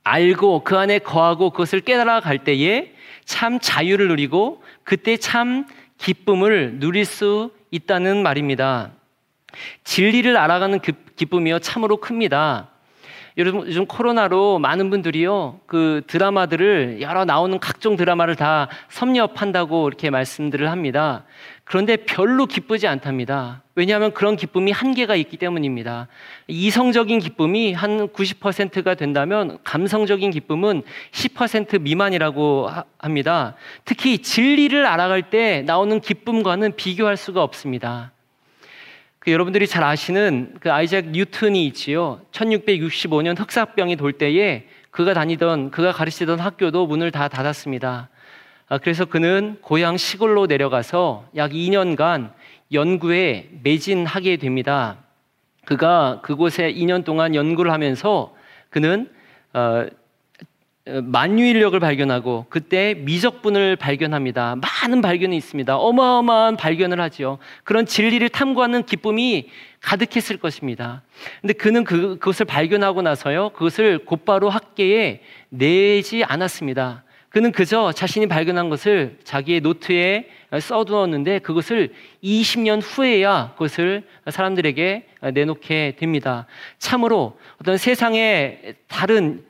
알고 0.04 0.64
그 0.64 0.76
안에 0.76 0.98
거하고 0.98 1.50
그것을 1.50 1.80
깨달아 1.80 2.20
갈 2.20 2.44
때에 2.44 2.92
참 3.24 3.58
자유를 3.58 4.08
누리고 4.08 4.62
그때 4.84 5.16
참 5.16 5.66
기쁨을 5.98 6.78
누릴 6.78 7.04
수 7.04 7.50
있다는 7.70 8.22
말입니다. 8.22 8.92
진리를 9.84 10.36
알아가는 10.36 10.80
그 10.80 10.92
기쁨이요 11.16 11.60
참으로 11.60 11.96
큽니다. 11.96 12.70
요즘, 13.36 13.66
요즘 13.66 13.86
코로나로 13.86 14.60
많은 14.60 14.90
분들이요, 14.90 15.60
그 15.66 16.02
드라마들을, 16.06 16.98
여러 17.00 17.24
나오는 17.24 17.58
각종 17.58 17.96
드라마를 17.96 18.36
다 18.36 18.68
섭렵한다고 18.90 19.88
이렇게 19.88 20.08
말씀들을 20.08 20.70
합니다. 20.70 21.24
그런데 21.64 21.96
별로 21.96 22.46
기쁘지 22.46 22.86
않답니다. 22.86 23.62
왜냐하면 23.74 24.12
그런 24.12 24.36
기쁨이 24.36 24.70
한계가 24.70 25.16
있기 25.16 25.36
때문입니다. 25.36 26.06
이성적인 26.46 27.18
기쁨이 27.18 27.72
한 27.72 28.06
90%가 28.08 28.94
된다면 28.94 29.58
감성적인 29.64 30.30
기쁨은 30.30 30.82
10% 31.10 31.80
미만이라고 31.80 32.70
합니다. 32.98 33.56
특히 33.84 34.18
진리를 34.18 34.86
알아갈 34.86 35.30
때 35.30 35.62
나오는 35.62 35.98
기쁨과는 36.00 36.76
비교할 36.76 37.16
수가 37.16 37.42
없습니다. 37.42 38.12
그 39.24 39.32
여러분들이 39.32 39.66
잘 39.66 39.82
아시는 39.82 40.56
그 40.60 40.70
아이작 40.70 41.06
뉴턴이 41.06 41.64
있지요. 41.68 42.20
1665년 42.32 43.38
흑사병이 43.38 43.96
돌 43.96 44.12
때에 44.12 44.66
그가 44.90 45.14
다니던 45.14 45.70
그가 45.70 45.92
가르치던 45.92 46.40
학교도 46.40 46.86
문을 46.86 47.10
다 47.10 47.28
닫았습니다. 47.28 48.10
아, 48.68 48.78
그래서 48.78 49.06
그는 49.06 49.56
고향 49.62 49.96
시골로 49.96 50.44
내려가서 50.44 51.26
약 51.36 51.52
2년간 51.52 52.32
연구에 52.70 53.48
매진하게 53.62 54.36
됩니다. 54.36 54.98
그가 55.64 56.20
그곳에 56.22 56.70
2년 56.74 57.02
동안 57.02 57.34
연구를 57.34 57.72
하면서 57.72 58.34
그는 58.68 59.10
어, 59.54 59.86
만유인력을 60.86 61.78
발견하고 61.80 62.44
그때 62.50 62.94
미적분을 62.94 63.76
발견합니다. 63.76 64.56
많은 64.56 65.00
발견이 65.00 65.34
있습니다. 65.34 65.76
어마어마한 65.76 66.58
발견을 66.58 67.00
하죠. 67.00 67.38
그런 67.64 67.86
진리를 67.86 68.28
탐구하는 68.28 68.84
기쁨이 68.84 69.48
가득했을 69.80 70.36
것입니다. 70.36 71.02
근데 71.40 71.54
그는 71.54 71.84
그, 71.84 72.18
그것을 72.18 72.44
발견하고 72.44 73.00
나서요, 73.00 73.50
그것을 73.50 74.04
곧바로 74.04 74.50
학계에 74.50 75.22
내지 75.48 76.22
않았습니다. 76.22 77.04
그는 77.30 77.50
그저 77.50 77.90
자신이 77.90 78.26
발견한 78.26 78.68
것을 78.68 79.18
자기의 79.24 79.60
노트에 79.60 80.28
써두었는데 80.60 81.40
그것을 81.40 81.92
20년 82.22 82.80
후에야 82.80 83.52
그것을 83.54 84.04
사람들에게 84.30 85.06
내놓게 85.32 85.96
됩니다. 85.98 86.46
참으로 86.78 87.38
어떤 87.60 87.76
세상의 87.76 88.76
다른 88.86 89.44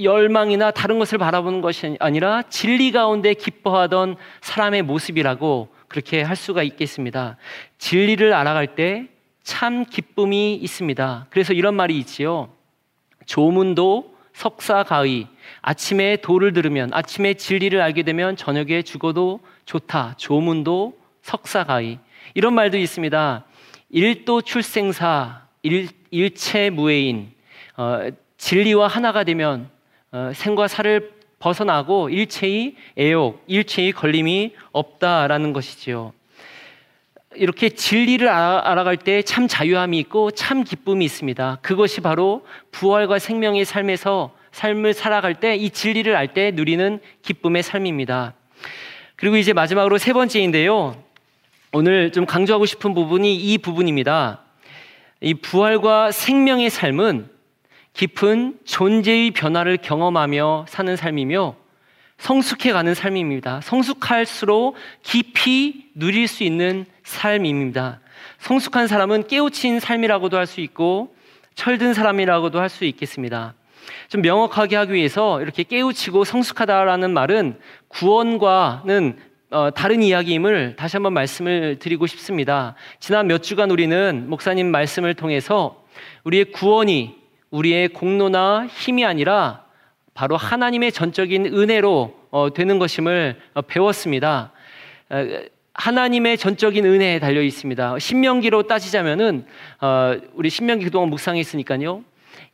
열망이나 0.00 0.70
다른 0.70 0.98
것을 0.98 1.18
바라보는 1.18 1.60
것이 1.60 1.96
아니라 2.00 2.42
진리 2.42 2.92
가운데 2.92 3.34
기뻐하던 3.34 4.16
사람의 4.40 4.82
모습이라고 4.82 5.68
그렇게 5.88 6.22
할 6.22 6.36
수가 6.36 6.62
있겠습니다. 6.62 7.36
진리를 7.78 8.32
알아갈 8.32 8.74
때 8.74 9.12
참 9.42 9.84
기쁨이 9.84 10.54
있습니다. 10.54 11.26
그래서 11.30 11.52
이런 11.52 11.74
말이 11.74 11.98
있지요. 11.98 12.50
조문도 13.26 14.14
석사 14.32 14.82
가의. 14.82 15.26
아침에 15.60 16.16
도를 16.16 16.52
들으면, 16.52 16.90
아침에 16.92 17.34
진리를 17.34 17.80
알게 17.80 18.02
되면 18.02 18.36
저녁에 18.36 18.82
죽어도 18.82 19.40
좋다. 19.66 20.14
조문도 20.16 20.96
석사 21.22 21.64
가의. 21.64 21.98
이런 22.34 22.54
말도 22.54 22.78
있습니다. 22.78 23.44
일도 23.90 24.42
출생사, 24.42 25.42
일, 25.62 25.88
일체 26.10 26.70
무해인. 26.70 27.32
어, 27.76 28.08
진리와 28.38 28.88
하나가 28.88 29.24
되면 29.24 29.62
어, 29.62 29.68
생과 30.34 30.68
사를 30.68 31.12
벗어나고 31.38 32.10
일체의 32.10 32.76
애욕, 32.98 33.42
일체의 33.46 33.92
걸림이 33.92 34.54
없다라는 34.72 35.52
것이지요. 35.52 36.12
이렇게 37.34 37.70
진리를 37.70 38.28
알아갈 38.28 38.98
때 38.98 39.22
참 39.22 39.48
자유함이 39.48 39.98
있고 40.00 40.30
참 40.32 40.64
기쁨이 40.64 41.04
있습니다. 41.04 41.58
그것이 41.62 42.02
바로 42.02 42.44
부활과 42.70 43.18
생명의 43.18 43.64
삶에서 43.64 44.34
삶을 44.52 44.92
살아갈 44.92 45.40
때 45.40 45.56
이 45.56 45.70
진리를 45.70 46.14
알 46.14 46.34
때 46.34 46.50
누리는 46.50 47.00
기쁨의 47.22 47.62
삶입니다. 47.62 48.34
그리고 49.16 49.36
이제 49.36 49.54
마지막으로 49.54 49.96
세 49.96 50.12
번째인데요. 50.12 51.02
오늘 51.72 52.12
좀 52.12 52.26
강조하고 52.26 52.66
싶은 52.66 52.92
부분이 52.92 53.34
이 53.34 53.56
부분입니다. 53.56 54.40
이 55.22 55.32
부활과 55.32 56.10
생명의 56.10 56.68
삶은 56.68 57.30
깊은 57.94 58.58
존재의 58.64 59.32
변화를 59.32 59.76
경험하며 59.76 60.66
사는 60.68 60.96
삶이며 60.96 61.56
성숙해 62.18 62.72
가는 62.72 62.94
삶입니다. 62.94 63.60
성숙할수록 63.62 64.76
깊이 65.02 65.90
누릴 65.94 66.28
수 66.28 66.44
있는 66.44 66.86
삶입니다. 67.02 68.00
성숙한 68.38 68.86
사람은 68.86 69.26
깨우친 69.26 69.80
삶이라고도 69.80 70.36
할 70.36 70.46
수 70.46 70.60
있고 70.60 71.14
철든 71.54 71.94
사람이라고도 71.94 72.60
할 72.60 72.68
수 72.68 72.84
있겠습니다. 72.84 73.54
좀 74.08 74.22
명확하게 74.22 74.76
하기 74.76 74.92
위해서 74.92 75.42
이렇게 75.42 75.64
깨우치고 75.64 76.24
성숙하다라는 76.24 77.12
말은 77.12 77.58
구원과는 77.88 79.18
어, 79.50 79.70
다른 79.70 80.02
이야기임을 80.02 80.76
다시 80.76 80.96
한번 80.96 81.12
말씀을 81.12 81.78
드리고 81.78 82.06
싶습니다. 82.06 82.74
지난 83.00 83.26
몇 83.26 83.42
주간 83.42 83.70
우리는 83.70 84.26
목사님 84.28 84.70
말씀을 84.70 85.14
통해서 85.14 85.84
우리의 86.24 86.52
구원이 86.52 87.21
우리의 87.52 87.88
공로나 87.88 88.66
힘이 88.66 89.04
아니라 89.04 89.64
바로 90.14 90.36
하나님의 90.36 90.90
전적인 90.90 91.46
은혜로 91.46 92.14
어, 92.30 92.52
되는 92.52 92.78
것임을 92.78 93.40
어, 93.54 93.62
배웠습니다. 93.62 94.52
어, 95.10 95.26
하나님의 95.74 96.38
전적인 96.38 96.84
은혜에 96.84 97.18
달려 97.18 97.42
있습니다. 97.42 97.98
신명기로 97.98 98.64
따지자면은 98.64 99.46
어, 99.80 100.16
우리 100.34 100.50
신명기 100.50 100.84
그동안 100.84 101.10
묵상했으니까요. 101.10 102.04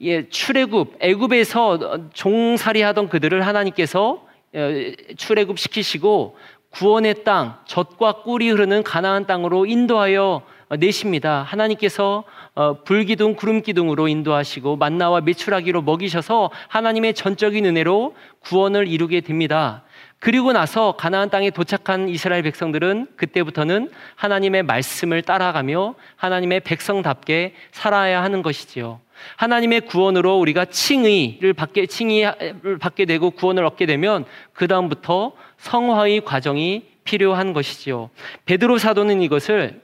예, 0.03 0.29
출애굽 0.29 0.99
애굽에서 1.01 2.11
종살이하던 2.13 3.09
그들을 3.09 3.47
하나님께서 3.47 4.27
어, 4.55 4.71
출애굽 5.17 5.59
시키시고 5.59 6.37
구원의 6.71 7.25
땅, 7.25 7.59
젖과 7.67 8.23
꿀이 8.23 8.51
흐르는 8.51 8.83
가나안 8.83 9.27
땅으로 9.27 9.65
인도하여 9.67 10.43
내십니다. 10.79 11.43
하나님께서 11.43 12.25
어, 12.59 12.83
불기둥, 12.83 13.37
구름기둥으로 13.37 14.09
인도하시고 14.09 14.75
만나와 14.75 15.21
메추라기로 15.21 15.83
먹이셔서 15.83 16.51
하나님의 16.67 17.15
전적인 17.15 17.65
은혜로 17.65 18.17
구원을 18.41 18.89
이루게 18.89 19.21
됩니다. 19.21 19.85
그리고 20.19 20.51
나서 20.51 20.97
가나안 20.97 21.31
땅에 21.31 21.51
도착한 21.51 22.09
이스라엘 22.09 22.43
백성들은 22.43 23.11
그때부터는 23.15 23.93
하나님의 24.17 24.65
말씀을 24.65 25.23
따라가며 25.23 25.95
하나님의 26.17 26.63
백성답게 26.63 27.55
살아야 27.71 28.25
하는 28.25 28.43
것이지요. 28.43 28.99
하나님의 29.37 29.83
구원으로 29.83 30.41
우리가 30.41 30.65
칭의를 30.65 31.53
받게 31.53 31.87
칭의를 31.87 32.79
받게 32.81 33.05
되고 33.05 33.31
구원을 33.31 33.65
얻게 33.67 33.87
되면 33.87 34.25
그 34.53 34.67
다음부터 34.67 35.31
성화의 35.59 36.23
과정이 36.25 36.87
필요한 37.05 37.53
것이지요. 37.53 38.11
베드로 38.47 38.79
사도는 38.79 39.23
이것을 39.23 39.81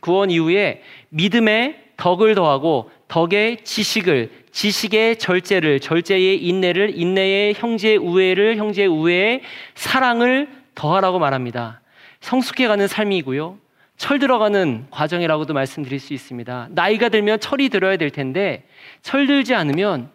구원 0.00 0.32
이후에 0.32 0.82
믿음의 1.10 1.85
덕을 1.96 2.34
더하고 2.34 2.90
덕의 3.08 3.64
지식을 3.64 4.30
지식의 4.50 5.18
절제를 5.18 5.80
절제의 5.80 6.42
인내를 6.42 6.98
인내의 6.98 7.54
형제 7.54 7.96
우애를 7.96 8.56
형제 8.56 8.86
우애의 8.86 9.42
사랑을 9.74 10.48
더하라고 10.74 11.18
말합니다. 11.18 11.80
성숙해가는 12.20 12.88
삶이고요. 12.88 13.58
철 13.96 14.18
들어가는 14.18 14.86
과정이라고도 14.90 15.54
말씀드릴 15.54 16.00
수 16.00 16.12
있습니다. 16.12 16.68
나이가 16.70 17.08
들면 17.08 17.40
철이 17.40 17.68
들어야 17.70 17.96
될 17.96 18.10
텐데 18.10 18.66
철 19.02 19.26
들지 19.26 19.54
않으면 19.54 20.10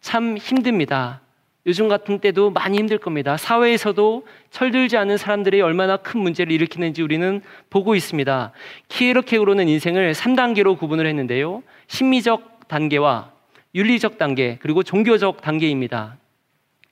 참 0.00 0.36
힘듭니다. 0.36 1.20
요즘 1.68 1.86
같은 1.86 2.18
때도 2.18 2.48
많이 2.50 2.78
힘들 2.78 2.96
겁니다. 2.96 3.36
사회에서도 3.36 4.26
철들지 4.50 4.96
않은 4.96 5.18
사람들이 5.18 5.60
얼마나 5.60 5.98
큰 5.98 6.20
문제를 6.20 6.50
일으키는지 6.50 7.02
우리는 7.02 7.42
보고 7.68 7.94
있습니다. 7.94 8.52
키에르케우로는 8.88 9.68
인생을 9.68 10.14
3단계로 10.14 10.78
구분을 10.78 11.06
했는데요. 11.06 11.62
심미적 11.88 12.68
단계와 12.68 13.32
윤리적 13.74 14.16
단계, 14.16 14.56
그리고 14.62 14.82
종교적 14.82 15.42
단계입니다. 15.42 16.16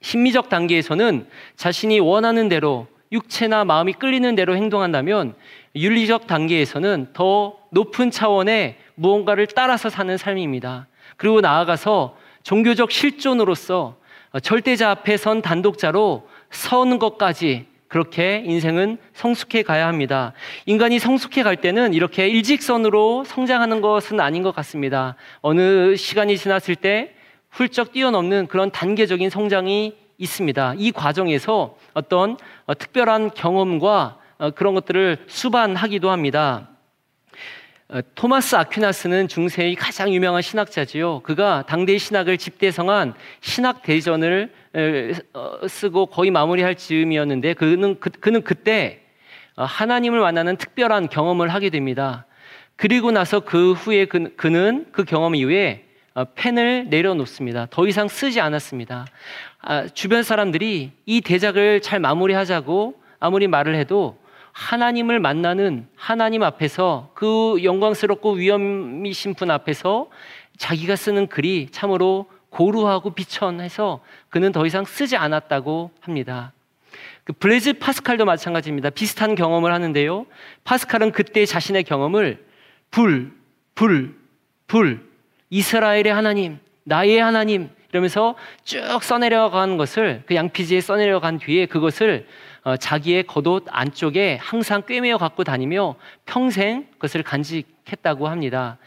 심미적 0.02 0.50
단계에서는 0.50 1.26
자신이 1.56 1.99
원하는 2.00 2.50
대로 2.50 2.87
육체나 3.12 3.64
마음이 3.64 3.95
끌리는 3.95 4.35
대로 4.35 4.56
행동한다면 4.56 5.35
윤리적 5.75 6.26
단계에서는 6.26 7.14
더 7.14 7.56
높은 7.71 8.11
차원의 8.11 8.76
무언가를 8.95 9.47
따라서 9.47 9.88
사는 9.88 10.14
삶입니다. 10.18 10.87
그리고 11.16 11.40
나아가서 11.40 12.18
종교적 12.42 12.90
실존으로서 12.90 13.97
절대자 14.40 14.90
앞에 14.90 15.16
선 15.16 15.43
단독자로 15.43 16.28
선 16.50 16.99
것까지 16.99 17.66
그렇게 17.88 18.43
인생은 18.45 18.99
성숙해 19.14 19.62
가야 19.62 19.87
합니다. 19.87 20.33
인간이 20.66 20.99
성숙해 20.99 21.43
갈 21.43 21.57
때는 21.57 21.95
이렇게 21.95 22.28
일직선으로 22.28 23.25
성장하는 23.25 23.81
것은 23.81 24.21
아닌 24.21 24.43
것 24.43 24.55
같습니다. 24.55 25.14
어느 25.40 25.95
시간이 25.97 26.37
지났을 26.37 26.75
때 26.75 27.15
훌쩍 27.50 27.93
뛰어넘는 27.93 28.49
그런 28.49 28.71
단계적인 28.71 29.30
성장이 29.30 29.97
있습니다. 30.19 30.75
이 30.78 30.93
과정에서 30.93 31.76
어떤 31.95 32.37
어, 32.67 32.75
특별한 32.75 33.30
경험과 33.34 34.19
어, 34.39 34.50
그런 34.50 34.75
것들을 34.75 35.25
수반하기도 35.26 36.11
합니다. 36.11 36.69
어, 37.89 38.01
토마스 38.17 38.57
아퀴나스는 38.57 39.29
중세의 39.29 39.77
가장 39.77 40.13
유명한 40.13 40.43
신학자지요. 40.43 41.21
그가 41.21 41.63
당대의 41.69 42.01
신학을 42.01 42.37
집대성한 42.37 43.15
신학 43.41 43.83
대전을 43.83 44.53
쓰고 45.69 46.07
거의 46.07 46.33
마무리할 46.33 46.75
즈음이었는데 46.75 47.55
그는 47.55 48.01
그, 48.01 48.11
그는 48.11 48.43
그때 48.43 49.03
하나님을 49.55 50.19
만나는 50.19 50.57
특별한 50.57 51.09
경험을 51.09 51.49
하게 51.49 51.71
됩니다. 51.71 52.27
그리고 52.75 53.13
나서 53.13 53.41
그 53.41 53.73
후에 53.73 54.07
그, 54.07 54.35
그는 54.37 54.87
그 54.91 55.05
경험 55.05 55.37
이후에 55.37 55.85
펜을 56.35 56.89
내려놓습니다. 56.91 57.69
더 57.71 57.87
이상 57.87 58.09
쓰지 58.09 58.41
않았습니다. 58.41 59.07
아, 59.61 59.87
주변 59.87 60.25
사람들이 60.25 60.91
이 61.07 61.21
대작을 61.21 61.81
잘 61.83 62.01
마무리하자고 62.01 63.01
아무리 63.21 63.47
말을 63.47 63.77
해도 63.77 64.19
하나님을 64.56 65.21
만나는 65.21 65.86
하나님 65.97 66.42
앞에서 66.42 67.10
그 67.12 67.58
영광스럽고 67.62 68.32
위엄이신 68.32 69.34
분 69.34 69.50
앞에서 69.50 70.08
자기가 70.56 70.97
쓰는 70.97 71.26
글이 71.26 71.69
참으로 71.73 72.25
고루하고 72.49 73.10
비천해서 73.10 74.00
그는 74.30 74.52
더 74.52 74.64
이상 74.64 74.86
쓰지 74.86 75.19
않았다고 75.19 75.90
합니다. 76.00 76.54
그 77.25 77.34
블레즈 77.34 77.75
파스칼도 77.75 78.25
마찬가지입니다. 78.25 78.88
비슷한 78.90 79.34
경험을 79.34 79.75
하는데요. 79.75 80.25
파스칼은 80.64 81.12
그때 81.12 81.45
자신의 81.45 81.84
경험을 81.84 82.42
불, 82.90 83.32
불, 83.75 84.16
불, 84.66 85.06
이스라엘의 85.50 86.06
하나님, 86.06 86.58
나의 86.84 87.19
하나님, 87.19 87.69
이러면서 87.90 88.36
쭉 88.64 89.02
써내려간 89.02 89.76
것을 89.76 90.23
그 90.25 90.34
양피지에 90.34 90.80
써내려간 90.80 91.38
뒤에 91.38 91.66
그것을 91.66 92.26
어, 92.26 92.55
자기의 92.75 93.25
겉옷 93.25 93.67
안쪽에 93.69 94.39
항상 94.41 94.83
꿰매어 94.83 95.19
갖고 95.19 95.45
다니며 95.45 95.95
평생 96.25 96.87
그것을 96.95 97.23
간직했다고 97.23 98.26
합니다. 98.26 98.79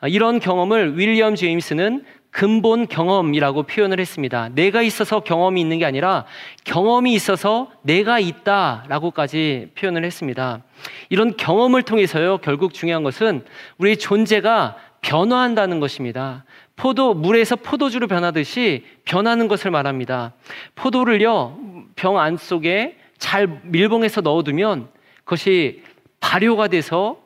어, 0.00 0.08
이런 0.08 0.40
경험을 0.40 0.98
윌리엄 0.98 1.34
제임스는 1.34 2.04
근본 2.30 2.86
경험이라고 2.86 3.62
표현을 3.62 3.98
했습니다. 3.98 4.50
내가 4.50 4.82
있어서 4.82 5.20
경험이 5.20 5.60
있는 5.60 5.78
게 5.78 5.86
아니라 5.86 6.26
경험이 6.64 7.14
있어서 7.14 7.70
내가 7.82 8.18
있다라고까지 8.20 9.70
표현을 9.74 10.04
했습니다. 10.04 10.62
이런 11.08 11.36
경험을 11.36 11.82
통해서요, 11.82 12.38
결국 12.38 12.74
중요한 12.74 13.02
것은 13.02 13.44
우리의 13.78 13.96
존재가 13.96 14.76
변화한다는 15.00 15.80
것입니다. 15.80 16.44
포도 16.74 17.14
물에서 17.14 17.56
포도주로 17.56 18.06
변하듯이 18.06 18.84
변하는 19.06 19.48
것을 19.48 19.70
말합니다. 19.70 20.34
포도를요 20.74 21.58
병 21.96 22.18
안 22.18 22.36
속에 22.36 22.98
잘 23.18 23.60
밀봉해서 23.64 24.20
넣어두면 24.20 24.88
그것이 25.24 25.82
발효가 26.20 26.68
돼서 26.68 27.20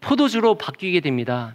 포도주로 0.00 0.56
바뀌게 0.56 1.00
됩니다. 1.00 1.54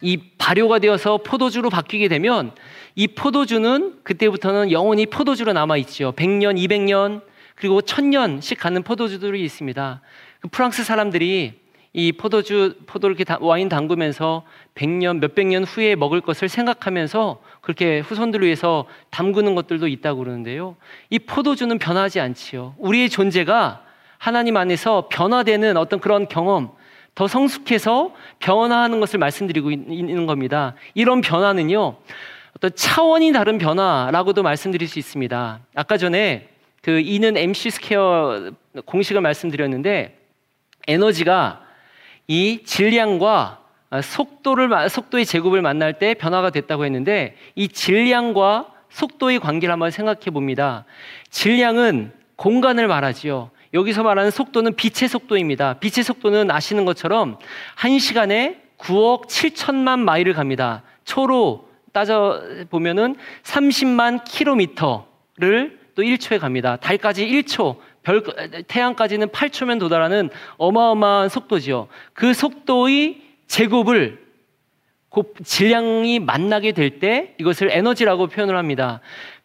이 0.00 0.18
발효가 0.38 0.78
되어서 0.78 1.18
포도주로 1.18 1.70
바뀌게 1.70 2.08
되면 2.08 2.52
이 2.94 3.08
포도주는 3.08 4.00
그때부터는 4.02 4.72
영원히 4.72 5.06
포도주로 5.06 5.52
남아 5.52 5.76
있죠. 5.78 6.12
100년, 6.16 6.58
200년, 6.58 7.22
그리고 7.54 7.80
1000년씩 7.80 8.58
가는 8.58 8.82
포도주들이 8.82 9.42
있습니다. 9.44 10.00
그 10.40 10.48
프랑스 10.48 10.82
사람들이 10.82 11.60
이 11.92 12.12
포도주 12.12 12.74
포도를 12.86 13.16
이렇게 13.16 13.36
와인 13.40 13.68
담그면서 13.68 14.44
100년 14.74 15.18
몇백 15.18 15.48
년 15.48 15.64
후에 15.64 15.94
먹을 15.94 16.20
것을 16.20 16.48
생각하면서 16.48 17.42
그렇게 17.60 18.00
후손들을 18.00 18.44
위해서 18.44 18.86
담그는 19.10 19.54
것들도 19.54 19.86
있다고 19.86 20.20
그러는데요. 20.20 20.76
이 21.10 21.18
포도주는 21.18 21.76
변하지 21.78 22.20
않지요. 22.20 22.74
우리의 22.78 23.10
존재가 23.10 23.82
하나님 24.18 24.56
안에서 24.56 25.08
변화되는 25.10 25.76
어떤 25.76 26.00
그런 26.00 26.28
경험, 26.28 26.70
더 27.14 27.26
성숙해서 27.26 28.14
변화하는 28.38 29.00
것을 29.00 29.18
말씀드리고 29.18 29.70
있는 29.70 30.26
겁니다. 30.26 30.74
이런 30.94 31.20
변화는요. 31.20 31.96
어떤 32.56 32.70
차원이 32.74 33.32
다른 33.32 33.58
변화라고도 33.58 34.42
말씀드릴 34.42 34.88
수 34.88 34.98
있습니다. 34.98 35.60
아까 35.74 35.96
전에 35.96 36.48
그 36.80 37.00
E는 37.00 37.36
MC 37.36 37.70
square 37.70 38.52
공식을 38.84 39.20
말씀드렸는데 39.20 40.18
에너지가 40.88 41.62
이 42.28 42.62
질량과 42.64 43.61
속도를 44.00 44.88
속도의 44.88 45.26
제곱을 45.26 45.60
만날 45.60 45.98
때 45.98 46.14
변화가 46.14 46.50
됐다고 46.50 46.84
했는데 46.84 47.36
이 47.54 47.68
질량과 47.68 48.68
속도의 48.88 49.40
관계를 49.40 49.72
한번 49.72 49.90
생각해 49.90 50.30
봅니다. 50.32 50.84
질량은 51.30 52.12
공간을 52.36 52.88
말하지요. 52.88 53.50
여기서 53.74 54.02
말하는 54.02 54.30
속도는 54.30 54.76
빛의 54.76 55.08
속도입니다. 55.08 55.74
빛의 55.74 56.04
속도는 56.04 56.50
아시는 56.50 56.84
것처럼 56.84 57.38
한 57.74 57.98
시간에 57.98 58.60
9억 58.78 59.28
7천만 59.28 60.00
마일을 60.00 60.34
갑니다. 60.34 60.82
초로 61.04 61.68
따져 61.92 62.42
보면은 62.70 63.16
30만 63.44 64.24
킬로미터를 64.24 65.80
또 65.94 66.02
1초에 66.02 66.38
갑니다. 66.38 66.76
달까지 66.76 67.26
1초, 67.26 67.76
별 68.02 68.22
태양까지는 68.66 69.28
8초면 69.28 69.78
도달하는 69.78 70.30
어마어마한 70.56 71.28
속도지요. 71.28 71.88
그 72.14 72.34
속도의 72.34 73.20
제곱을 73.52 74.18
곧 75.10 75.34
질량이 75.44 76.20
만나게 76.20 76.72
될 76.72 76.98
때 77.00 77.34
이것을 77.38 77.70
에너지라고 77.70 78.28
표현을 78.28 78.56
합니다. 78.56 79.00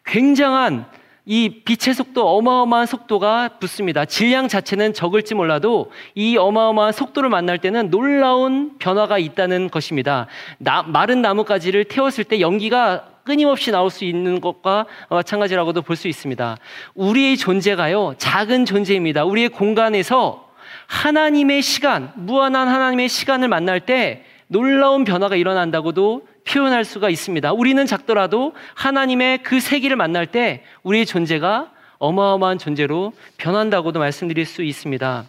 굉장한 0.06 0.86
이 1.26 1.62
빛의 1.66 1.94
속도 1.94 2.26
어마어마한 2.26 2.86
속도가 2.86 3.58
붙습니다. 3.60 4.06
질량 4.06 4.48
자체는 4.48 4.94
적을지 4.94 5.34
몰라도 5.34 5.90
이 6.14 6.38
어마어마한 6.38 6.92
속도를 6.94 7.28
만날 7.28 7.58
때는 7.58 7.90
놀라운 7.90 8.78
변화가 8.78 9.18
있다는 9.18 9.68
것입니다. 9.68 10.26
나, 10.56 10.82
마른 10.82 11.20
나뭇가지를 11.20 11.84
태웠을 11.84 12.24
때 12.24 12.40
연기가 12.40 13.10
끊임없이 13.24 13.70
나올 13.70 13.90
수 13.90 14.06
있는 14.06 14.40
것과 14.40 14.86
마찬가지라고도 15.10 15.82
볼 15.82 15.96
수 15.96 16.08
있습니다. 16.08 16.56
우리의 16.94 17.36
존재가요, 17.36 18.14
작은 18.16 18.64
존재입니다. 18.64 19.26
우리의 19.26 19.50
공간에서 19.50 20.47
하나님의 20.88 21.62
시간, 21.62 22.10
무한한 22.16 22.66
하나님의 22.66 23.08
시간을 23.08 23.46
만날 23.48 23.78
때 23.78 24.24
놀라운 24.48 25.04
변화가 25.04 25.36
일어난다고도 25.36 26.26
표현할 26.48 26.84
수가 26.84 27.10
있습니다. 27.10 27.52
우리는 27.52 27.86
작더라도 27.86 28.54
하나님의 28.74 29.42
그 29.42 29.60
세기를 29.60 29.96
만날 29.96 30.26
때 30.26 30.64
우리의 30.82 31.06
존재가 31.06 31.70
어마어마한 31.98 32.58
존재로 32.58 33.12
변한다고도 33.36 34.00
말씀드릴 34.00 34.46
수 34.46 34.64
있습니다. 34.64 35.24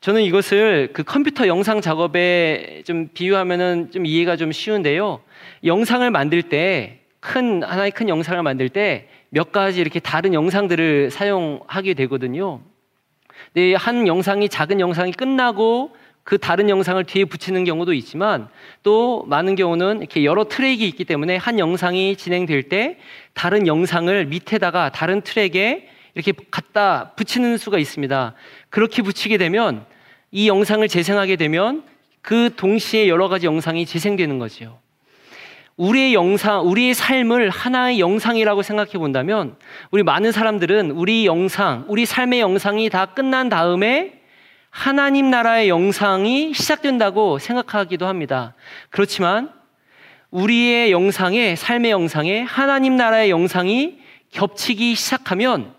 저는 0.00 0.22
이것을 0.22 0.90
그 0.92 1.04
컴퓨터 1.04 1.46
영상 1.46 1.80
작업에 1.80 2.82
좀 2.84 3.08
비유하면은 3.14 3.92
좀 3.92 4.04
이해가 4.04 4.36
좀 4.36 4.50
쉬운데요. 4.50 5.20
영상을 5.64 6.10
만들 6.10 6.42
때 6.42 6.98
큰, 7.20 7.62
하나의 7.62 7.92
큰 7.92 8.08
영상을 8.08 8.42
만들 8.42 8.68
때 8.68 9.08
몇 9.34 9.50
가지 9.50 9.80
이렇게 9.80 9.98
다른 9.98 10.34
영상들을 10.34 11.10
사용하게 11.10 11.94
되거든요. 11.94 12.60
한 13.76 14.06
영상이 14.06 14.48
작은 14.48 14.80
영상이 14.80 15.12
끝나고 15.12 15.94
그 16.24 16.38
다른 16.38 16.68
영상을 16.68 17.02
뒤에 17.04 17.24
붙이는 17.24 17.64
경우도 17.64 17.92
있지만 17.94 18.48
또 18.82 19.24
많은 19.26 19.56
경우는 19.56 19.98
이렇게 19.98 20.24
여러 20.24 20.44
트랙이 20.44 20.86
있기 20.88 21.04
때문에 21.04 21.36
한 21.36 21.58
영상이 21.58 22.16
진행될 22.16 22.64
때 22.64 22.98
다른 23.34 23.66
영상을 23.66 24.26
밑에다가 24.26 24.90
다른 24.90 25.20
트랙에 25.20 25.88
이렇게 26.14 26.32
갖다 26.50 27.12
붙이는 27.16 27.56
수가 27.56 27.78
있습니다. 27.78 28.34
그렇게 28.70 29.02
붙이게 29.02 29.38
되면 29.38 29.84
이 30.30 30.48
영상을 30.48 30.86
재생하게 30.86 31.36
되면 31.36 31.82
그 32.20 32.50
동시에 32.56 33.08
여러 33.08 33.28
가지 33.28 33.46
영상이 33.46 33.84
재생되는 33.84 34.38
거죠. 34.38 34.78
우리의 35.76 36.14
영상, 36.14 36.66
우리의 36.66 36.94
삶을 36.94 37.50
하나의 37.50 37.98
영상이라고 37.98 38.62
생각해 38.62 38.92
본다면 38.92 39.56
우리 39.90 40.02
많은 40.02 40.32
사람들은 40.32 40.90
우리 40.92 41.26
영상, 41.26 41.84
우리 41.88 42.04
삶의 42.04 42.40
영상이 42.40 42.90
다 42.90 43.06
끝난 43.06 43.48
다음에 43.48 44.20
하나님 44.70 45.30
나라의 45.30 45.68
영상이 45.68 46.54
시작된다고 46.54 47.38
생각하기도 47.38 48.06
합니다. 48.06 48.54
그렇지만 48.90 49.50
우리의 50.30 50.92
영상에, 50.92 51.56
삶의 51.56 51.90
영상에 51.90 52.40
하나님 52.40 52.96
나라의 52.96 53.30
영상이 53.30 53.98
겹치기 54.30 54.94
시작하면 54.94 55.74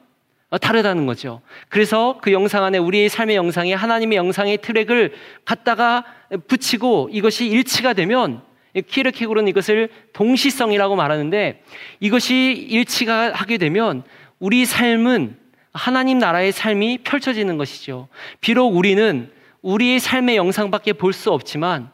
다르다는 0.62 1.08
거죠. 1.08 1.41
그래서 1.69 2.19
그 2.21 2.32
영상 2.32 2.63
안에 2.63 2.77
우리의 2.77 3.10
삶의 3.10 3.36
영상에 3.36 3.73
하나님의 3.73 4.17
영상의 4.17 4.58
트랙을 4.60 5.13
갖다가 5.45 6.03
붙이고 6.47 7.10
이것이 7.12 7.47
일치가 7.47 7.93
되면 7.93 8.43
키르케고는 8.81 9.47
이것을 9.47 9.89
동시성이라고 10.13 10.95
말하는데 10.95 11.63
이것이 11.99 12.67
일치가 12.69 13.31
하게 13.33 13.57
되면 13.57 14.03
우리 14.39 14.65
삶은 14.65 15.38
하나님 15.73 16.19
나라의 16.19 16.51
삶이 16.51 16.99
펼쳐지는 17.03 17.57
것이죠. 17.57 18.07
비록 18.41 18.75
우리는 18.75 19.31
우리의 19.62 19.99
삶의 19.99 20.36
영상밖에 20.36 20.93
볼 20.93 21.13
수 21.13 21.31
없지만 21.31 21.89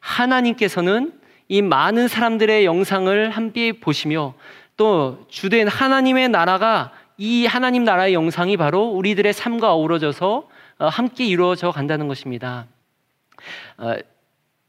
하나님께서는 0.00 1.12
이 1.48 1.62
많은 1.62 2.08
사람들의 2.08 2.64
영상을 2.64 3.30
함께 3.30 3.72
보시며 3.72 4.34
또 4.76 5.24
주된 5.28 5.68
하나님의 5.68 6.28
나라가 6.30 6.92
이 7.16 7.46
하나님 7.46 7.84
나라의 7.84 8.14
영상이 8.14 8.56
바로 8.56 8.84
우리들의 8.86 9.32
삶과 9.32 9.72
어우러져서 9.74 10.48
어, 10.78 10.88
함께 10.88 11.24
이루어져 11.24 11.70
간다는 11.70 12.08
것입니다. 12.08 12.66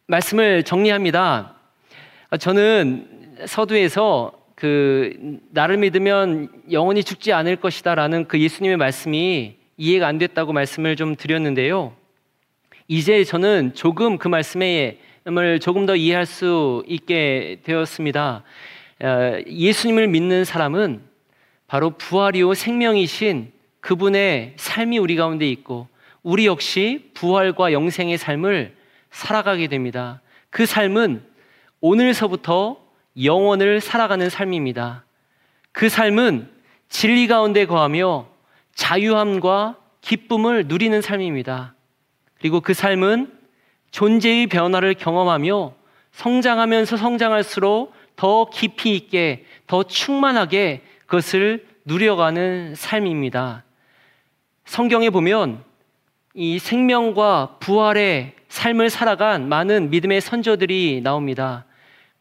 어, 0.05 0.11
말씀을 0.15 0.63
정리합니다. 0.63 1.55
어, 2.29 2.37
저는 2.37 3.37
서두에서 3.45 4.31
그 4.55 5.39
나를 5.51 5.77
믿으면 5.77 6.49
영원히 6.71 7.03
죽지 7.03 7.33
않을 7.33 7.57
것이다라는 7.57 8.27
그 8.27 8.39
예수님의 8.39 8.77
말씀이 8.77 9.55
이해가 9.77 10.07
안 10.07 10.17
됐다고 10.17 10.53
말씀을 10.53 10.95
좀 10.95 11.15
드렸는데요. 11.15 11.93
이제 12.87 13.23
저는 13.23 13.73
조금 13.73 14.17
그 14.17 14.27
말씀을 14.27 14.99
조금 15.61 15.85
더 15.85 15.95
이해할 15.95 16.25
수 16.25 16.83
있게 16.87 17.59
되었습니다. 17.63 18.43
어, 19.01 19.39
예수님을 19.47 20.07
믿는 20.07 20.45
사람은 20.45 21.01
바로 21.67 21.89
부활이요 21.91 22.53
생명이신 22.53 23.51
그분의 23.81 24.53
삶이 24.55 24.97
우리 24.99 25.15
가운데 25.15 25.49
있고 25.49 25.87
우리 26.23 26.45
역시 26.45 27.11
부활과 27.13 27.73
영생의 27.73 28.17
삶을 28.17 28.84
살아가게 29.15 29.67
됩니다. 29.67 30.21
그 30.49 30.65
삶은 30.65 31.23
오늘서부터 31.79 32.77
영원을 33.23 33.79
살아가는 33.79 34.29
삶입니다. 34.29 35.05
그 35.71 35.87
삶은 35.87 36.49
진리 36.89 37.27
가운데 37.27 37.65
거하며 37.65 38.27
자유함과 38.73 39.77
기쁨을 40.01 40.65
누리는 40.67 41.01
삶입니다. 41.01 41.75
그리고 42.39 42.59
그 42.59 42.73
삶은 42.73 43.31
존재의 43.91 44.47
변화를 44.47 44.93
경험하며 44.95 45.73
성장하면서 46.11 46.97
성장할수록 46.97 47.93
더 48.17 48.49
깊이 48.49 48.95
있게, 48.95 49.45
더 49.65 49.83
충만하게 49.83 50.81
그것을 51.05 51.65
누려가는 51.85 52.75
삶입니다. 52.75 53.63
성경에 54.65 55.09
보면 55.09 55.63
이 56.37 56.59
생명과 56.59 57.59
부활의 57.61 58.35
삶을 58.49 58.89
살아간 58.89 59.47
많은 59.47 59.89
믿음의 59.89 60.19
선조들이 60.19 60.99
나옵니다. 61.01 61.65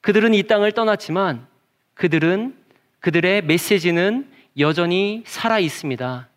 그들은 0.02 0.34
이 0.34 0.44
땅을 0.44 0.70
떠났지만 0.70 1.48
그들은 1.94 2.54
그들의 3.00 3.42
메시지는 3.42 4.30
여전히 4.58 5.24
살아 5.26 5.58
있습니다. 5.58 6.28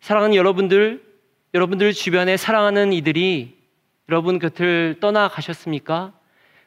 사랑하는 0.00 0.36
여러분들, 0.36 1.02
여러분들 1.54 1.94
주변에 1.94 2.36
사랑하는 2.36 2.92
이들이 2.92 3.56
여러분 4.10 4.38
곁을 4.38 4.96
떠나가셨습니까? 5.00 6.12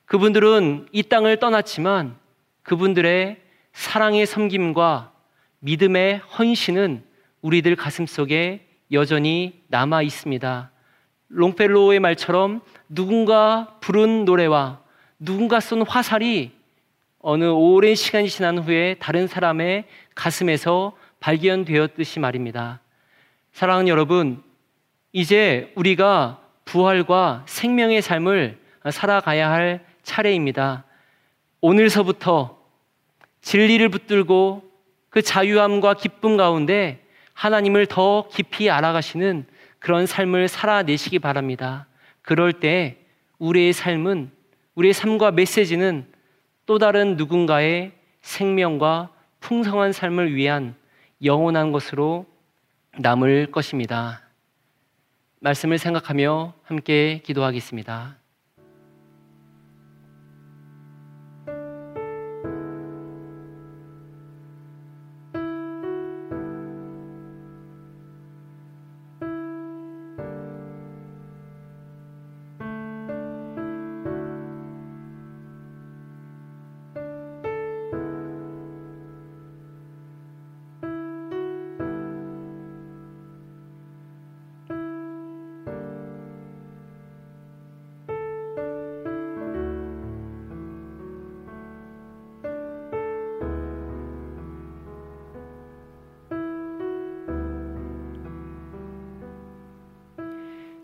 그분들은 0.05 0.87
이 0.91 1.03
땅을 1.03 1.37
떠났지만 1.37 2.17
그분들의 2.63 3.39
사랑의 3.73 4.25
섬김과 4.25 5.11
믿음의 5.59 6.17
헌신은 6.17 7.03
우리들 7.41 7.75
가슴 7.75 8.07
속에 8.07 8.66
여전히 8.91 9.61
남아 9.67 10.01
있습니다. 10.01 10.71
롱펠로의 11.29 11.99
말처럼 11.99 12.61
누군가 12.89 13.77
부른 13.81 14.25
노래와 14.25 14.79
누군가 15.19 15.59
쏜 15.59 15.81
화살이 15.81 16.51
어느 17.19 17.45
오랜 17.45 17.95
시간이 17.95 18.29
지난 18.29 18.57
후에 18.57 18.95
다른 18.99 19.27
사람의 19.27 19.85
가슴에서 20.15 20.95
발견되었듯이 21.19 22.19
말입니다. 22.19 22.79
사랑하는 23.51 23.87
여러분, 23.87 24.43
이제 25.11 25.71
우리가 25.75 26.39
부활과 26.63 27.43
생명의 27.47 28.01
삶을 28.01 28.59
살아가야 28.91 29.49
할 29.49 29.85
차례입니다. 30.03 30.85
오늘서부터 31.59 32.57
진리를 33.41 33.89
붙들고 33.89 34.63
그 35.09 35.21
자유함과 35.21 35.95
기쁨 35.95 36.37
가운데 36.37 37.03
하나님을 37.37 37.85
더 37.85 38.27
깊이 38.29 38.71
알아가시는 38.71 39.45
그런 39.77 40.07
삶을 40.07 40.47
살아내시기 40.47 41.19
바랍니다. 41.19 41.85
그럴 42.23 42.51
때 42.51 42.97
우리의 43.37 43.73
삶은 43.73 44.31
우리의 44.73 44.93
삶과 44.93 45.31
메시지는 45.31 46.07
또 46.65 46.79
다른 46.79 47.15
누군가의 47.15 47.91
생명과 48.21 49.11
풍성한 49.39 49.93
삶을 49.93 50.33
위한 50.33 50.75
영원한 51.23 51.71
것으로 51.71 52.25
남을 52.97 53.51
것입니다. 53.51 54.23
말씀을 55.39 55.77
생각하며 55.77 56.53
함께 56.63 57.21
기도하겠습니다. 57.23 58.17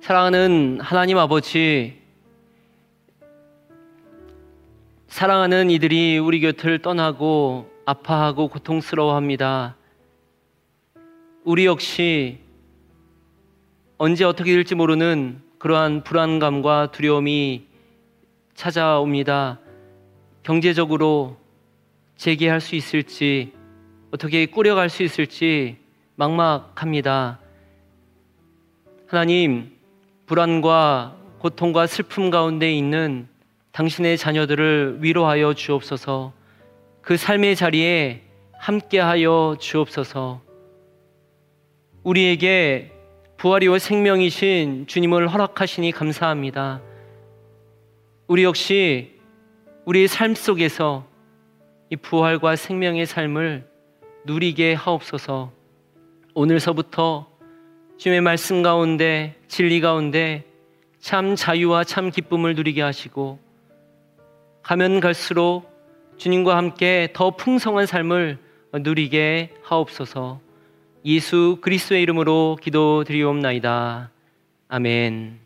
사랑하는 0.04 0.82
하나님 0.82 1.18
아버지, 1.18 1.98
사랑하는 5.08 5.72
이들이 5.72 6.18
우리 6.18 6.42
곁을 6.42 6.80
떠나고 6.80 7.72
아파하고 7.86 8.50
고통스러워합니다. 8.50 9.78
우리 11.46 11.66
역시 11.66 12.40
언제 13.98 14.26
어떻게 14.26 14.52
될지 14.52 14.76
모르는 14.76 15.42
그러한 15.58 16.04
불안감과 16.04 16.92
두려움이 16.92 17.66
찾아옵니다. 18.56 19.62
경제적으로 20.44 21.38
재개할 22.18 22.60
수 22.60 22.76
있을지, 22.76 23.54
어떻게 24.12 24.48
꾸려갈 24.48 24.90
수 24.90 25.02
있을지 25.02 25.78
막막합니다. 26.18 27.40
하나님, 29.08 29.72
불안과 30.34 31.16
고통과 31.38 31.86
슬픔 31.86 32.32
가운데 32.32 32.74
있는 32.74 33.28
당신의 33.72 34.18
자녀들을 34.18 34.98
위로하여 35.02 35.54
주옵소서. 35.54 36.34
그 37.04 37.18
삶의 37.18 37.56
자리에 37.56 38.24
함께하여 38.54 39.58
주옵소서. 39.60 40.42
우리에게 42.02 42.92
부활이와 43.38 43.78
생명이신 43.78 44.88
주님을 44.88 45.28
허락하시니 45.28 45.92
감사합니다. 45.92 46.82
우리 48.26 48.44
역시 48.44 49.20
우리의 49.86 50.08
삶 50.08 50.34
속에서 50.34 51.06
이 51.92 51.96
부활과 51.96 52.56
생명의 52.56 53.06
삶을 53.06 53.70
누리게 54.26 54.74
하옵소서. 54.74 55.52
오늘서부터 56.34 57.33
주님의 58.04 58.20
말씀 58.20 58.62
가운데 58.64 59.34
진리 59.48 59.80
가운데 59.80 60.44
참 61.00 61.38
자유와 61.38 61.86
참 61.86 62.12
기쁨을 62.12 62.54
누리게 62.54 62.82
하시고 62.82 63.40
가면 64.62 65.00
갈수록 65.00 65.64
주님과 66.18 66.58
함께 66.58 67.08
더 67.14 67.32
풍성한 67.38 67.86
삶을 67.86 68.40
누리게 68.74 69.54
하옵소서 69.64 70.42
예수 71.06 71.60
그리스도의 71.62 72.02
이름으로 72.02 72.58
기도드리옵나이다. 72.62 74.12
아멘. 74.68 75.43